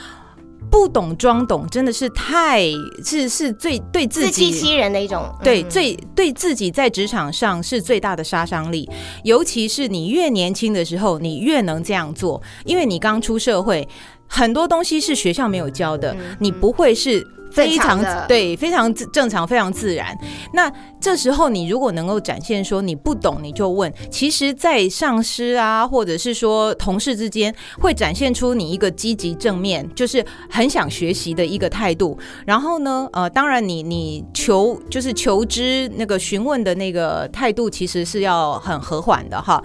[0.75, 2.63] 不懂装懂真的是太
[3.05, 8.91] 是是最对自己自欺欺人的一种，对，嗯最对自己在职场上是最大的杀伤力，
[9.23, 13.89] 尤其是你越年轻的时候，你越能这样做，因为你刚出社会，
[14.27, 17.25] 很多东西是学校没有教的，嗯你不会是。
[17.55, 20.17] 非常常对，非常正常，非常自然。
[20.53, 32.19] 那这时候你如果能够展现说你不懂你就问，其实，在上司啊，或者是说同事之间，会展现出你一个积极正面，就是很想学习的一个态度。
[32.45, 39.63] 然后呢，呃，当然你你求就是求知那个询问的那个态度，其实是要很和缓的哈。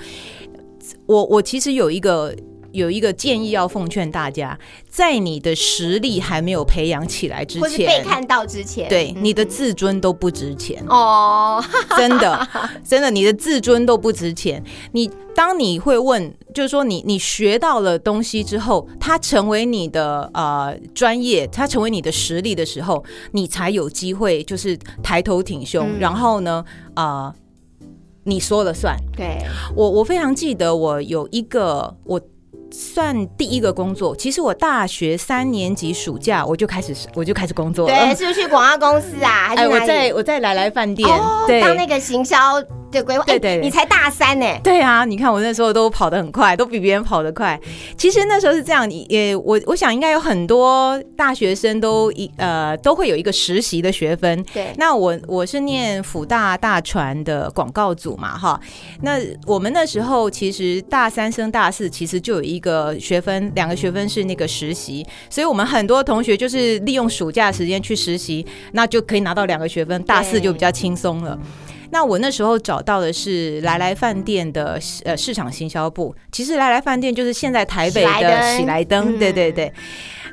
[1.06, 2.36] 我我其实有一个
[2.72, 10.84] 有一个建议要奉劝大家，在你的实力还没有培养起来之或是被，看到之前，嗯对你的自尊都不值钱。
[10.88, 11.64] 哦，
[11.98, 12.48] 真的，
[12.84, 14.64] 真的，你的自尊都不值钱。
[14.92, 26.64] 你当你会问，就是说你你学到了东西之后，它成为你的呃专业，它成为你的实力的时候，你才有机会就是抬头挺胸，嗯然后呢，
[26.96, 27.34] 呃，
[28.26, 28.96] 你说了算。
[29.16, 29.38] 对，
[29.76, 32.22] 我我非常记得，我有一个我。
[32.72, 37.94] 算第一个工作，其实我大学三年级暑假我就开始我就开始工作了。
[37.94, 39.50] 对，是不是去广告公司啊？
[39.50, 42.38] 还是哎，我在我在来来饭店，哦，对，当那个行销
[42.92, 47.60] 的规划，哎对对你才大三呢，对啊，你看我那时候都跑得很快，都比别人跑得快。
[47.98, 54.44] 其实那时候是这样，你也我我想应该有很多大学生都一呃都会有一个实习的学分。
[54.54, 58.60] 对，那我我是念辅大大传的广告组嘛，哈。
[59.02, 71.38] 那我们那时候其实大三升大四，其实就有一个学分，两个学分是那个实习，所以我们很多同学就是利用暑假时间去实习，那就可以拿到两个学分，大四就比较轻松了。
[71.92, 79.74] 那我那时候找到的是来来饭店的呃市场行销部，其实来来饭店就是现在台北的登喜来登，嗯对对对。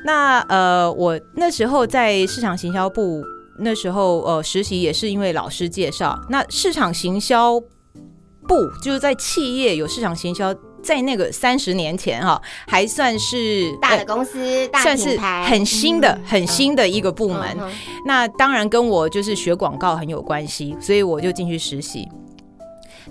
[0.04, 3.24] 那呃，我那时候在市场行销部，
[3.58, 6.18] 那时候呃实习也是因为老师介绍。
[6.28, 10.54] 那市场行销部就是在企业有市场行销，
[10.86, 17.58] 在那个三十年前哈、还算是大的呃公司，大算是很新的、嗯很新的一个部门。
[18.04, 22.08] 那当然跟我就是学广告很有关系，所以我就进去实习。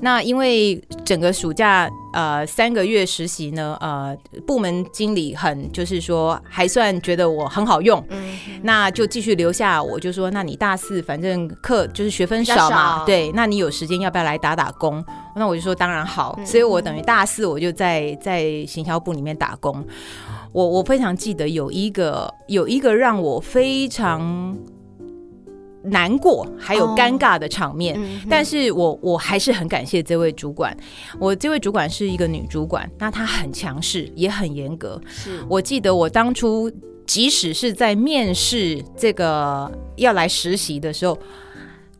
[0.02, 15.04] 那因为整个暑假呃三个月实习呢，呃部门经理很就是说还算觉得我很好用，嗯那就继续留下我，就说那你大四反正课就是学分少嘛，少对，那你有时间要不要来打打工？
[15.36, 19.86] 那我就说当然好，嗯所以我等于大四我就在在行销部里面打工。
[20.52, 24.58] 我我非常记得有一个有一个让我非常
[25.86, 27.96] 难过还有哦尴尬的场面。
[27.98, 30.76] 嗯但是我我还是很感谢这位主管，
[31.20, 35.00] 我这位主管是一个女主管，那她很强势，也很严格。
[35.08, 36.72] 是我记得我当初
[37.06, 41.18] 即使是在面试这个要来实习的时候，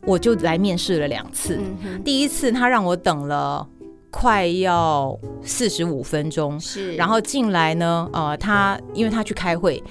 [0.02, 1.60] 我就来面试了两次。
[2.04, 3.66] 第一次她让我等了
[4.10, 9.82] 快要四十五分钟，是，然后进来呢，呃，他因为他去开会，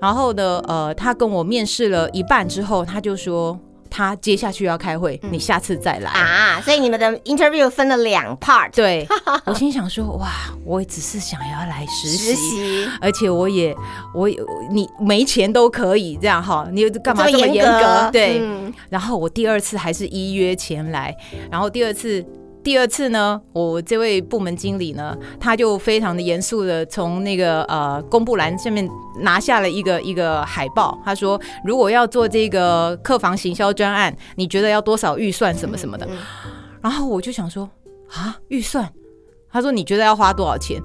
[0.00, 3.58] 然后呢，呃，他跟我面试了一半之后，他就说
[3.90, 6.10] 他接下去要开会，嗯你下次再来。
[6.10, 9.06] 啊，所以你们的 interview 分了两 part，对，
[9.44, 10.28] 我心想说，哇，
[10.64, 13.76] 我只是想要来实习，实习而且我也
[14.14, 14.38] 我也
[14.70, 18.10] 你没钱都可以这样哈，你干嘛这么严严格？
[18.10, 21.14] 对，嗯然后我第二次还是依约前来，
[21.50, 22.24] 然后第二次。
[22.62, 28.88] 第二次呢，我这位部门经理呢，他就非常的严肃的从那个呃公布栏上面
[29.20, 36.06] 拿下了一个一个海报，他说如果要做这个客房行销专案，你觉得要多少预算什么什么的？
[36.06, 36.16] 嗯
[36.82, 37.68] 然后我就想说
[38.08, 38.90] 啊，预算？
[39.52, 40.80] 他说你觉得要花多少钱？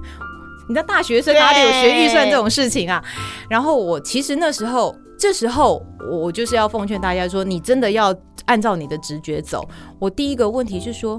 [0.68, 3.02] 你知道大学生哪里有学预算这种事情啊？
[3.48, 9.66] 然后我其实那时候，这时候我就是要奉劝大家说，你真的要按照你的直觉走。
[9.98, 11.18] 我第一个问题是说，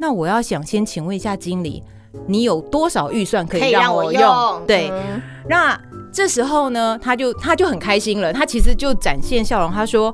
[0.00, 1.82] 那我要想先请问一下经理，
[2.26, 4.20] 你有多少预算可以让我用？
[4.20, 10.12] 用，对，嗯那这时候呢，他就他就很开心了，他其实就展现笑容，他说。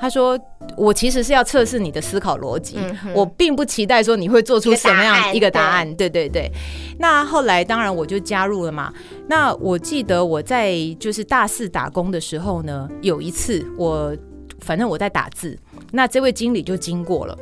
[0.00, 0.36] 他说
[0.76, 5.94] ：“我其实是要测试你的思考逻辑，嗯我并不期待说你会做出什么样一个答案一个答案。
[5.94, 6.50] 对对对。
[6.98, 8.92] 那后来当然我就加入了嘛。
[9.28, 14.12] 那我记得我在就是大四打工的时候呢，有一次我
[14.58, 15.56] 反正我在打字，
[15.92, 17.38] 那这位经理就经过了。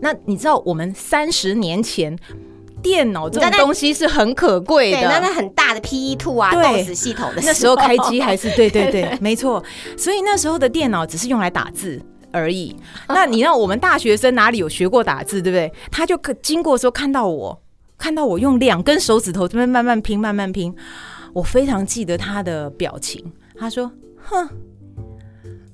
[0.00, 2.16] 那你知道我们三十年前
[2.82, 9.62] 电脑这种东西是很可贵，的，那那很大的 P E Two 啊，对 DOS 系统的那时候开机还是 对对对，没错。
[9.96, 12.76] 所以那时候的电脑只是用来打字而已。
[13.08, 15.72] 那你让我们大学生哪里有学过打字，对不对？
[15.90, 17.62] 他就可经过的时候看到我，
[17.98, 20.74] 看到我用两根手指头这边慢慢拼，慢慢拼。
[21.32, 23.24] 我非常记得他的表情，
[23.58, 23.90] 他说
[24.22, 24.48] ：“哼，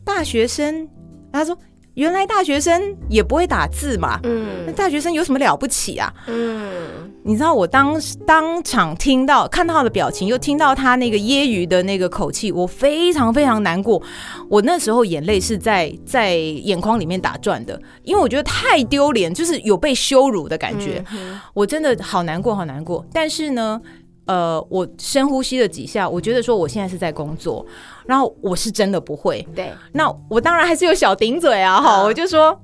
[0.04, 0.88] 大学生。”
[1.32, 1.56] 他说
[1.94, 6.12] ：“原来大学生也不会打字嘛。”嗯那嗯大学生有什么了不起啊？
[6.26, 14.02] 嗯，你知道我当当场听到看到他的表情，又听到他那个揶揄的那个口气，我非常非常难过。
[14.48, 21.05] 我那时候眼泪是在在眼眶里面打转的，因为我觉得太丢脸，就是有被羞辱的感觉。
[21.12, 23.05] 嗯我真的好难过，好难过。
[23.12, 23.81] 但是呢，
[24.26, 27.64] 呃，我深呼吸了几下，我觉得说我现在是在工作，
[28.06, 29.46] 然后我是真的不会。
[29.54, 32.58] 对，那我当然还是有小顶嘴啊，哈，嗯我就说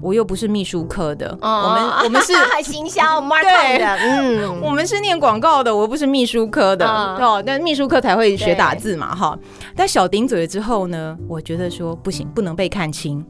[0.00, 9.38] 我又不是秘书科的，我哦们我们是行销 marketing 的，嗯，我们是念广告的，我又不是秘书科的、嗯哦，但 秘书科才会学打字嘛哈。
[9.76, 13.24] 但小顶嘴了之后呢，我觉得说不行，不能被看清，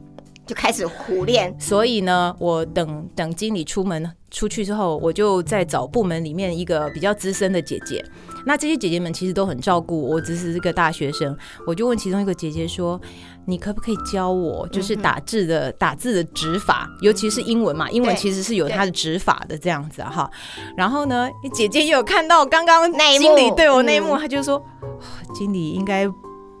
[0.45, 8.03] 就开始苦练，所以呢，我等等经理出门出去之后，我就在找部门里面一个比较资深的姐姐。
[8.45, 12.99] 那这些姐姐们其实都很照顾我，我只是个大学生，我就问其中一个姐姐说
[13.47, 20.29] ：“你可不可以教我，就是打字的、打字的指法，尤其是英文嘛，英文其实是有它的指法的这样子啊哈。”
[20.75, 24.61] 然后呢，姐姐也有看到刚刚那一幕经理对我那一幕，嗯她就说
[25.33, 26.05] ：“经理应该。”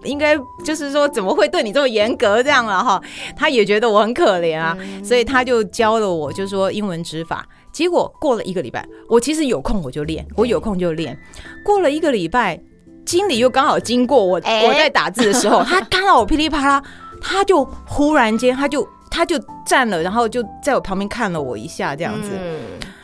[0.03, 3.01] 应该就是说，怎么会对你这么严格这样了哈？
[3.35, 7.45] 他也觉得我很可怜啊，所以他就教了我，就说英文指法。
[7.71, 11.17] 结果过了一个礼拜，我其实有空我就练，我有空就练。
[11.65, 12.61] 过了一个礼拜，
[13.05, 16.83] 经理又刚好经过我，哎我在打字的时候， 他看到我噼里啪啦，
[17.19, 22.29] 他就忽然间他就他就站了，然后就在我旁边看了我一下这样子。
[22.35, 22.59] 嗯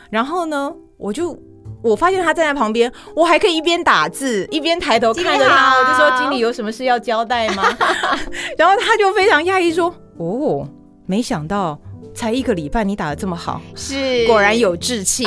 [0.08, 1.38] 然后呢，我就
[1.82, 7.64] 我发现他站在旁边，我还可以一边打字一边抬头看着他，我就说：“经理有什么事要交代吗？”
[8.58, 10.68] 然后他就非常讶异说：“哦，
[11.06, 11.78] 没想到
[12.14, 15.24] 才一个礼拜你打的这么好，是果然有志气。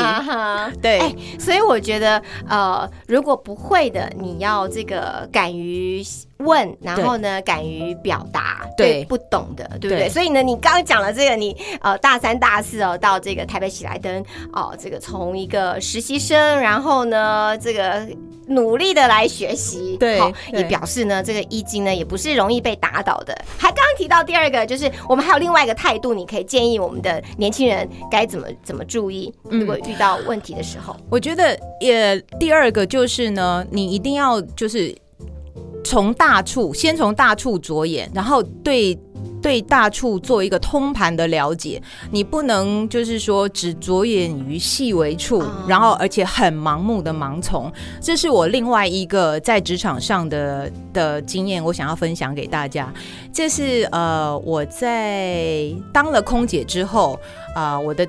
[0.82, 6.04] 对，哎所以我觉得，呃，如果不会的，你要这个敢于
[6.38, 10.00] 问，然后呢，敢于表达对不懂的，对不对？
[10.06, 18.08] 对所以呢，你刚刚讲了这个，你呃大三、大四哦，到这个台北喜来登哦，这个从一个实习生，然后呢，这个。
[18.46, 23.34] 努力的来学习，对好也表示呢，这个易经呢也不是容易被打倒的。
[23.58, 30.94] 还刚刚提到第二个，就是我们还有另外一个态度，你可以建议我们的年轻人该怎么怎么注意，嗯如果遇到问题的时候。
[31.10, 34.94] 我觉得也第二个就是呢，你一定要就是
[35.84, 38.98] 从大处，先从大处着眼，然后对。
[39.42, 41.82] 对大处做一个通盘的了解，
[42.12, 52.92] 你不能就是说只着眼于细微处，啊然后而且很盲目的盲从，这是我另外一个在职场上的的经验，我想要分享给大家。
[53.34, 57.20] 这是呃我在当了空姐之后
[57.54, 58.08] 啊、我的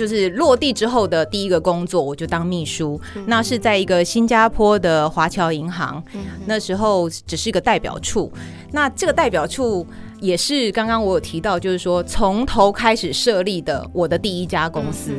[0.00, 2.98] 就是落地之后的第一个工作，我就当秘书。
[3.26, 6.02] 那是在一个新加坡的华侨银行，
[6.46, 8.32] 那时候只是一个代表处。
[8.72, 9.86] 那这个代表处
[10.18, 15.12] 也是刚刚我有提到，就是说从头开始设立的我的第一家公司。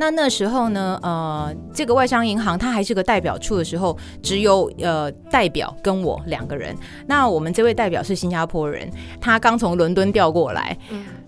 [0.00, 6.74] 那那时候呢，呃，这个外商银行它还是个代表处的时候，只有呃代表跟我两个人。
[7.06, 8.88] 那我们这位代表是新加坡人，
[9.20, 10.78] 他刚从伦敦调过来，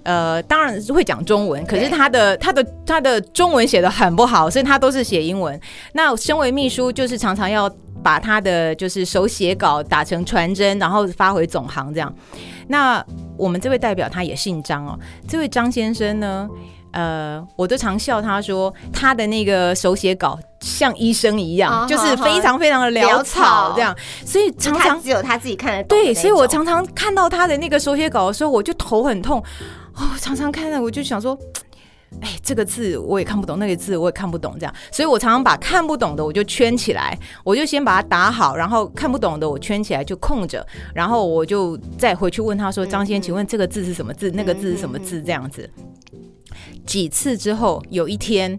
[0.03, 5.59] 呃，当然是会讲中文，可是他的他的他的中文写的很不好，所以他都是写英文。
[5.93, 7.71] 那身为秘书，就是常常要
[8.03, 12.13] 把他的就是手写稿打成传真，然后发回总行这样。
[12.69, 13.05] 那
[13.37, 14.99] 我们这位代表他也姓张哦，
[15.29, 16.49] 这位张先生呢，
[16.93, 23.95] 呃，我都常笑他说他的那个手写稿像医生一样，啊就是非常非常的潦草这样，
[24.25, 29.43] 所以常常只有他自己看得懂对，所以我常常看到他的那个手写稿的时候，我就头很痛。
[30.01, 31.39] 哦，常常看到我就想说，
[32.23, 44.31] 哎，这个字我也看不懂，那个字我也看不懂，这样，所以我常常把看不懂的我就圈起来，我就先把它打好，然后看不懂的我圈起来就空着，然后我就再回去问他说：“张先生，请问这个字是什么字？
[44.33, 45.69] 那个字是什么字？”这样子。
[46.87, 48.59] 几次之后，有一天，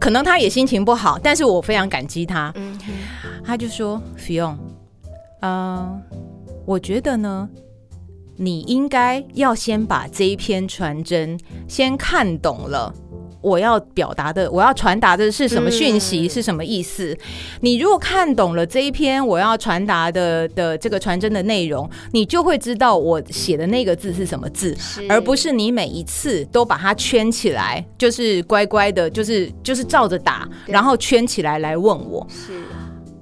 [0.00, 2.76] 可能他也心情不好，但是我非常感激他，嗯
[3.44, 4.56] 他就说：“Fion，
[5.40, 6.00] 呃，
[6.66, 7.48] 我觉得呢，
[8.36, 12.94] 你应该要先把这一篇传真先看懂了。”
[13.44, 17.14] 我要表达的，我要传达的是什么讯息，嗯是什么意思？
[17.60, 24.74] 你如果看懂了这一篇我要传达的的这个传真的内容，你就会知道我写的那个字是什么字，
[25.10, 32.26] 而不是你每一次都把它圈起来，就是乖乖的，就是就是照着打，然后圈起来来问我。
[32.30, 32.54] 是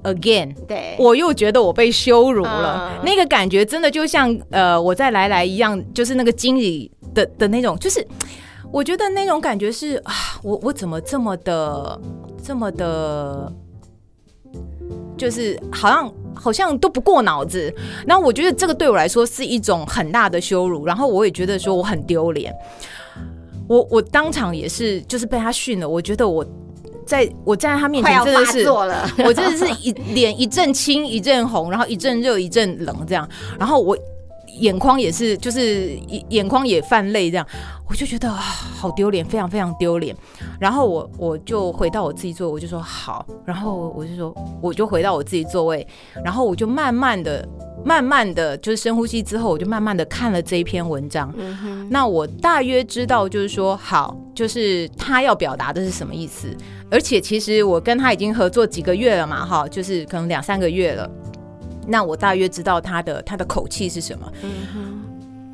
[0.03, 3.05] Again，对，我又觉得我被羞辱了，嗯。
[3.05, 8.05] 那个感觉真的就像呃我在来来一样，就是那个经理的的那种，就是
[8.73, 12.01] 我觉得那种感觉是啊，我我怎么这么的
[12.43, 13.53] 这么的，
[15.17, 17.73] 就是好像好像都不过脑子，
[18.05, 22.53] 然后我觉得这个对我来说是一种很大的羞辱，然后我也觉得说我很丢脸，
[23.69, 26.45] 我我当场也是就是被他训了，我觉得我。
[27.07, 29.09] 在我站在他面前真的是，了。
[29.27, 33.29] 我真的是一脸一阵青一阵红，然后一阵热一阵冷这样，
[33.59, 33.97] 然后我
[34.59, 37.47] 眼眶也是就是眼眼眶也泛泪这样，
[37.89, 40.15] 我就觉得啊好丢脸，非常非常丢脸。
[40.61, 45.87] 然后我我就回到我自己座位，我就说好，然后我就说我就回到我自己座位，
[46.23, 47.49] 然后我就慢慢的
[47.85, 51.33] 慢慢的就是深呼吸之后，我就慢慢的看了这一篇文章。
[51.37, 56.49] 嗯，那我大约知道，就是说，好，就是他要表达的是什么意思。
[56.91, 61.11] 而且其实我跟他已经合作几个月了嘛，哈，就是可能两三个月了。
[61.87, 64.33] 那我大约知道他的他的口气是什么。
[64.43, 65.03] 嗯，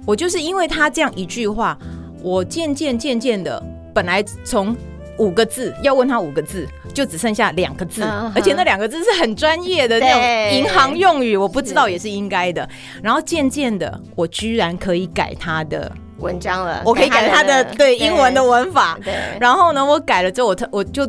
[0.06, 1.78] 我就是因为他这样一句话，
[2.22, 3.62] 我渐渐渐渐的，
[3.94, 4.76] 本来从
[5.18, 8.02] 五个字要问他五个字，就只剩下两个字，
[8.34, 12.68] 而且那两个字是很专业的那种银行用语，我不知道也是应该的。
[13.02, 18.98] 然后渐渐的，我居然可以改他的，文章了，我可以改他的对英文的文法。
[19.04, 21.08] 对，然后呢，我改了之后，我特我就。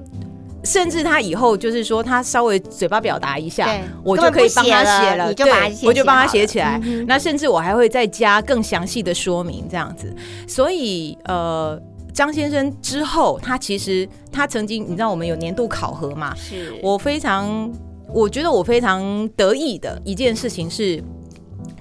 [0.65, 5.49] 甚至他以后就是说，他稍微嘴巴表达一下，我就可以帮他写了，对
[5.85, 6.77] 我就帮他写起来。
[7.07, 10.13] 那甚至我还会再加更详细的说明，这样子。
[10.45, 11.81] 所以呃，
[12.19, 16.35] 张先生之后，他其实他曾经，你知道我们有年度考核嘛？
[16.35, 17.71] 是我非常，
[18.13, 21.01] 我觉得我非常得意的一件事情是。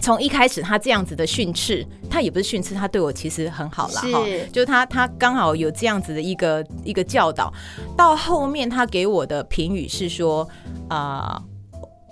[0.01, 7.53] 从一开始他这样子的训斥，他也不是训斥，他对我其实很好啦，哈，就是他他刚好有这样子的一个一个教导，
[7.97, 10.49] 到后面他给我的评语是说，
[10.89, 11.43] 啊、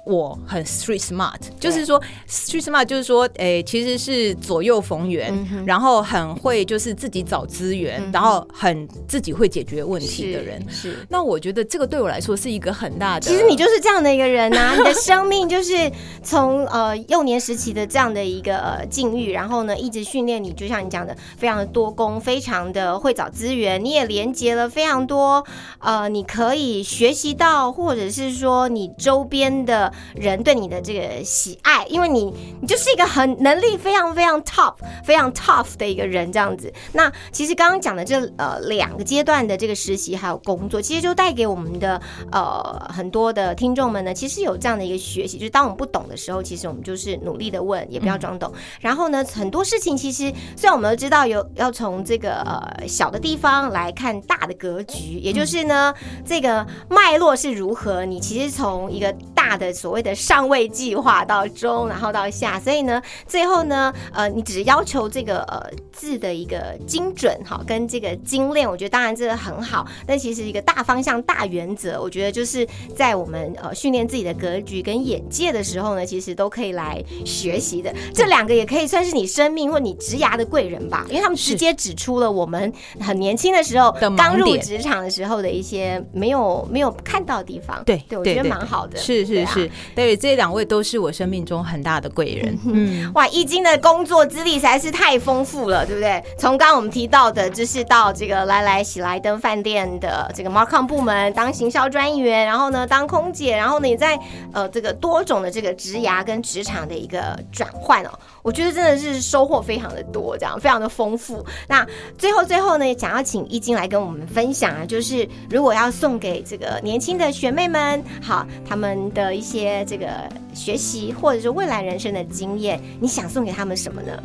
[0.07, 10.65] 我很 street smart，就是说 street smart 就是说，诶、其实是左右逢源，嗯然后很会就是自己找资源，嗯然后很自己会解决问题的人。
[10.71, 10.93] 是。
[10.93, 15.91] 是那我觉得这个对我来说是一个很大的，其实你就是这样的一个人呐、 你的生命就是
[16.23, 25.45] 从呃幼年时期的这样的一个呃境遇，然后呢一直训练你，就像你讲的，非常的多功，非常的会找资源，你也连接了非常多
[25.81, 34.75] 呃你可以学习到，或者是说你周边的人对你的这个喜爱，因为你你就是一个很能力非常非常 top、
[35.05, 36.73] 非常 tough 的一个人这样子。
[36.93, 42.01] 那其实刚刚讲的这呃两个阶段的这个实习还有工作，其实就带给我们的
[42.33, 48.53] 呃很多的听众们呢，其实有这样的一个学习，就是当我们不懂的时候，其实我们就是努力的问，也不要装懂。
[48.81, 55.95] 然后呢，很多事情其实虽然我们都知道有要从这个呃小的地方来看大的格局，也就是呢
[56.25, 65.63] 这个脉络是如何，你其实从一个大的所谓的上位计划到中，然后到下，所以呢最后呢呃你只是要求这个呃
[65.93, 72.67] 字的一个精准哈，跟这个精炼，我觉得当然这个很好，但其实一个大方向、大原则，我觉得就是
[72.97, 77.95] 在我们呃训练自己的格局跟眼界的时候呢，其实都可以来学习的。
[78.13, 87.81] 这两个也可以算是你生命或你职涯的贵人吧，因为他们直接指出了我们很年轻的时候的刚入职场的时候的一些没有没有看到的地方。
[87.85, 88.97] 对对，我觉得蛮好的。
[88.97, 92.59] 是是是，对，这两位都是我生命中很大的贵人。
[92.67, 96.23] 嗯，哇，易经的工作资历实在是太丰富了，对不对？
[96.39, 104.19] 从刚刚我们提到的，就是到这个来来喜来登饭店的这个 Marcom 部门当行销专员，然后呢当空姐，然后呢也在
[104.53, 108.11] 呃这个多种的这个职涯跟职场的一个转换哦，
[108.43, 111.45] 我觉得真的是收获非常的多，这样非常的丰富。
[111.69, 111.87] 那
[112.19, 119.56] 最后最后呢，想要请易经来跟我们分享啊，就是如果要送给这个年轻的学妹们，好，他们的一些
[119.87, 120.07] 这个
[120.55, 124.23] 学习或者是未来人生的经验，你想送给他们什么呢？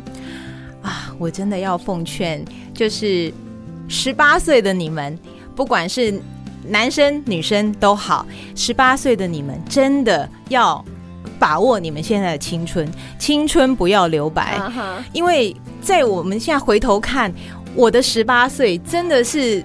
[0.82, 3.32] 啊，我真的要奉劝，就是
[3.88, 5.16] 十八岁的你们，
[5.54, 6.12] 不管是
[6.66, 8.26] 男生女生都好，
[8.56, 10.84] 十八岁的你们真的要
[11.38, 14.60] 把握你们现在的青春，青春不要留白。
[15.12, 17.32] 因为在我们现在回头看，
[17.74, 19.64] 我的十八岁真的是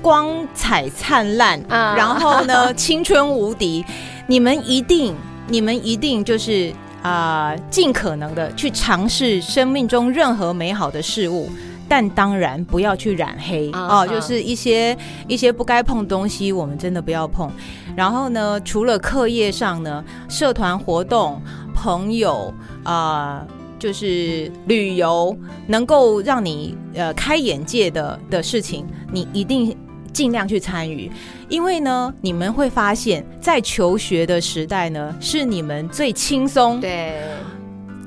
[0.00, 3.84] 光彩灿烂，啊然后呢， 青春无敌。
[4.26, 5.14] 你们一定，
[5.48, 6.72] 你们一定就是
[7.02, 11.50] 啊、尽可能的去尝试生命中任何美好的事物。
[11.86, 14.96] 但当然不要去染黑啊哦，就是一些
[15.28, 17.50] 一些不该碰的东西，我们真的不要碰。
[17.94, 21.38] 然后呢，除了课业上呢，社团活动、
[21.74, 22.52] 朋友
[22.84, 23.46] 啊、
[23.78, 29.76] 就是旅游，能够让你呃开眼界的的事情，你一定
[30.14, 31.10] 尽量去参与，
[31.48, 37.20] 因为呢，你们会发现在求学的时代呢，是你们最轻松、对，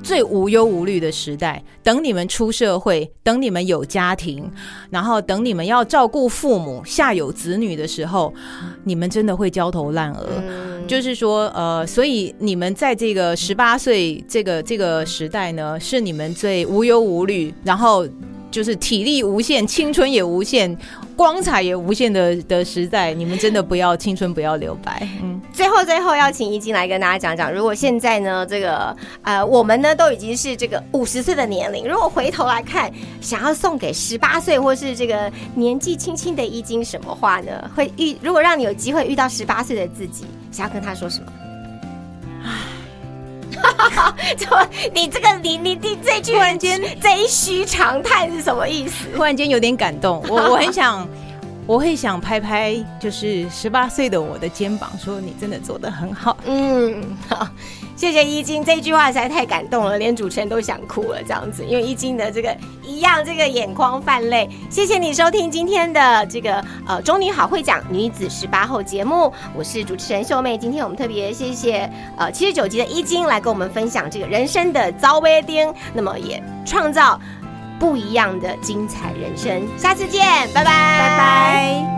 [0.02, 1.62] 最无忧无虑的时代。
[1.82, 4.50] 等你们出社会，等你们有家庭，
[4.90, 8.32] 然后等你们要照顾父母、下有子女的时候，
[8.84, 10.26] 你们真的会焦头烂额。
[10.48, 18.06] 嗯，就是说，呃，所以你们在这个十八岁这个这个时代呢，是你们最无忧无虑，然后
[18.50, 20.76] 就是体力无限、青春也无限、
[21.16, 23.12] 光彩也无限的的时代。
[23.12, 32.90] 你们真的不要青春不要留白，嗯，最后最后要请易经来跟大家讲讲，如果现在呢，这个呃，我们呢都已经是这个五十岁的年龄，如果回头来看，
[33.20, 37.70] 想要送给十八岁或是这个年纪轻轻的易经什么话呢？
[37.74, 41.26] 会遇如果让你有机会遇到十八岁的自己，想要跟他说什么？
[44.36, 44.68] 怎么？
[44.94, 49.06] 你这个你你你这句突然间这一虚长叹是什么意思？
[49.14, 51.06] 突然间有点感动，我我很想，
[51.66, 56.36] 我会想拍拍就是十八岁的我的肩膀，说你真的做的很好。
[56.46, 57.46] 嗯，好，
[57.98, 64.48] 谢谢依金，这句话实在太感动了，连主持人都想哭了，这样子，因为依金的这个一样，这个眼眶泛泪。
[64.70, 70.56] 谢谢你收听今天的这个呃中女好会讲女子十八后节目，我是主持人秀妹。
[70.56, 77.20] 今天我们特别谢谢呃七十九集的依金来跟我们分享这个人生的遭微丁，那么也创造
[77.80, 79.66] 不一样的精彩人生。
[79.76, 80.22] 下次见，
[80.54, 81.97] 拜拜，拜拜。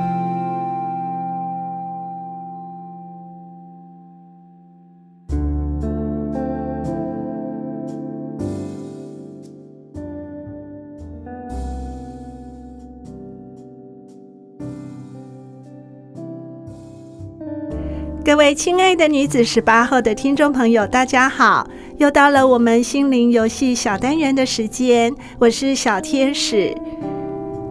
[18.31, 21.69] 各位亲爱的女子十八号的听众朋友，大家好！
[21.99, 26.73] 又到了我们心灵游戏小单元的时间，我是小天使。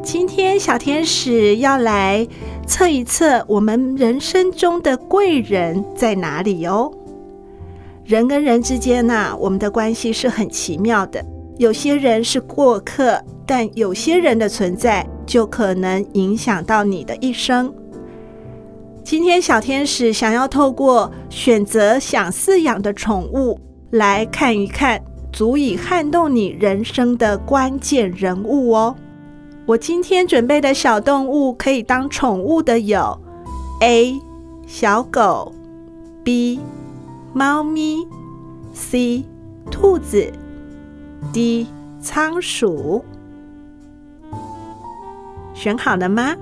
[0.03, 2.27] 今天小天使要来
[2.67, 6.91] 测一测我们人生中的贵人在哪里哦。
[8.03, 11.23] 人跟人之间呐、我们的关系是很奇妙的。
[11.57, 17.73] 有些人是过客，但有些人的存在就可能影响到你的一生。
[19.03, 23.59] 今天小天使想要透过选择想饲养的宠物
[23.91, 28.95] 来看一看足以撼动你人生的关键人物哦。
[29.65, 33.19] 我今天准备的小动物可以当宠物的有
[33.81, 34.19] ：A.
[34.67, 35.53] 小狗
[36.23, 36.59] ；B.
[37.33, 38.07] 猫咪
[38.75, 39.23] ；C.
[39.71, 40.31] 兔子
[41.33, 41.67] ；D.
[42.01, 43.03] 仓鼠。
[45.53, 46.35] 选好了吗？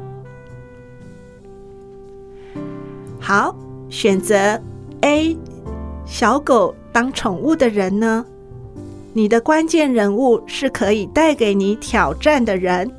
[3.28, 3.54] 好，
[3.90, 4.58] 选择
[5.02, 5.36] A
[6.06, 8.26] 小狗当宠物的人呢，
[9.12, 12.90] 你的关键人物是可以带给你挑战的人。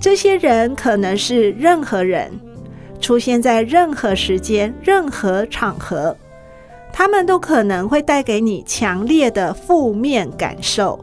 [0.00, 2.28] 这些人可能是任何人，
[3.00, 6.16] 出现在任何时间、任何场合，
[6.92, 10.98] 他们都可能会带给你强烈的负面感受。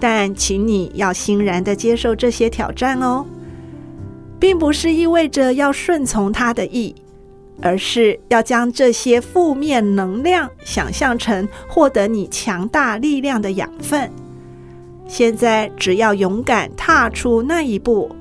[0.00, 3.22] 但请你要欣然的接受这些挑战哦，
[4.40, 6.94] 并不是意味着要顺从他的意。
[7.60, 14.10] 而是要将这些负面能量想象成获得你强大力量的养分。
[15.06, 18.14] 现在只要勇敢踏出那一步，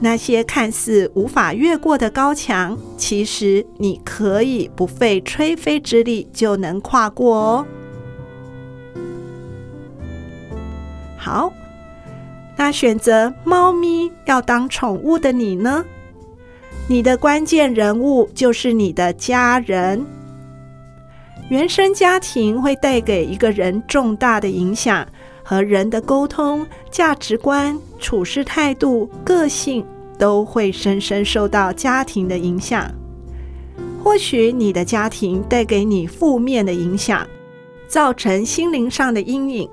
[0.00, 7.66] 那些看似无法越过的高墙，其实你可以不费吹灰之力就能跨过哦。
[11.16, 11.52] 好，
[12.56, 15.84] 那选择猫咪要当宠物的你呢？
[16.90, 20.02] 你的关键人物就是你的家人。
[21.50, 25.06] 原生家庭会带给一个人重大的影响，
[25.42, 29.84] 和人的沟通、价值观、处事态度、个性
[30.18, 32.90] 都会深深受到家庭的影响。
[34.02, 37.26] 或许你的家庭带给你负面的影响，
[37.86, 39.68] 造成心灵上的阴影，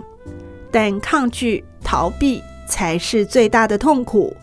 [0.70, 4.36] 但抗拒、逃避才是最大的痛苦。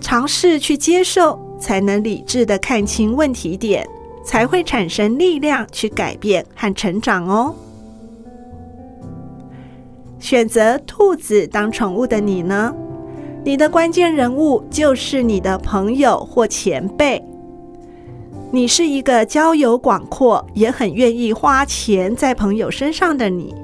[0.00, 1.38] 尝试去接受。
[1.64, 3.88] 才能理智的看清问题点，
[4.22, 7.54] 才会产生力量去改变和成长哦。
[10.18, 12.74] 选择兔子当宠物的你呢？
[13.42, 17.24] 你的关键人物就是你的朋友或前辈。
[18.50, 23.54] 你是一个交友广阔，也很愿意花钱在朋友身上的你。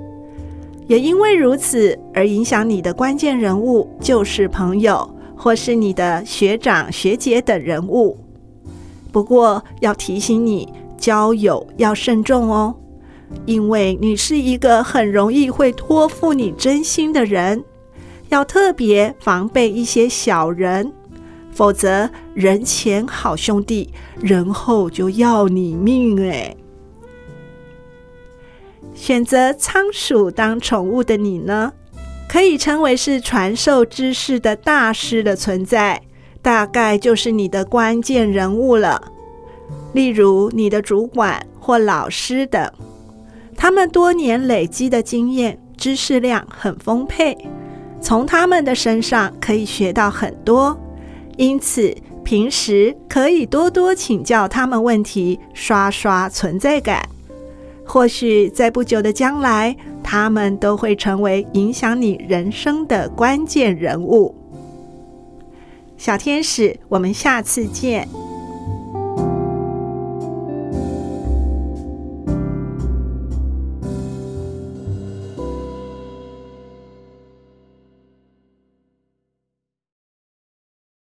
[0.87, 5.07] 也因为如此，而影响你的关键人物就是朋友。
[5.43, 8.19] 或是你的学长、学姐等人物。
[9.11, 12.75] 不过要提醒你，交友要慎重哦，
[13.47, 17.65] 因为你是一个很容易会托付你真心的人，
[18.29, 20.93] 要特别防备一些小人，
[21.51, 26.55] 否则人前好兄弟，人后就要你命哎。
[28.95, 31.73] 选择仓鼠当宠物的你呢？
[32.31, 36.01] 可以称为是传授知识的大师的存在，
[36.41, 39.03] 大概就是你的关键人物了。
[39.95, 42.71] 例如你的主管或老师等，
[43.57, 47.37] 他们多年累积的经验、知识量很丰沛，
[48.01, 50.79] 从他们的身上可以学到很多。
[51.37, 57.09] 因此，平时可以多多请教他们问题，刷刷存在感。
[57.91, 59.77] 或许在不久的将来。
[60.03, 64.35] 他们都会成为影响你人生的关键人物。
[65.97, 68.09] 小天使，我们下次见。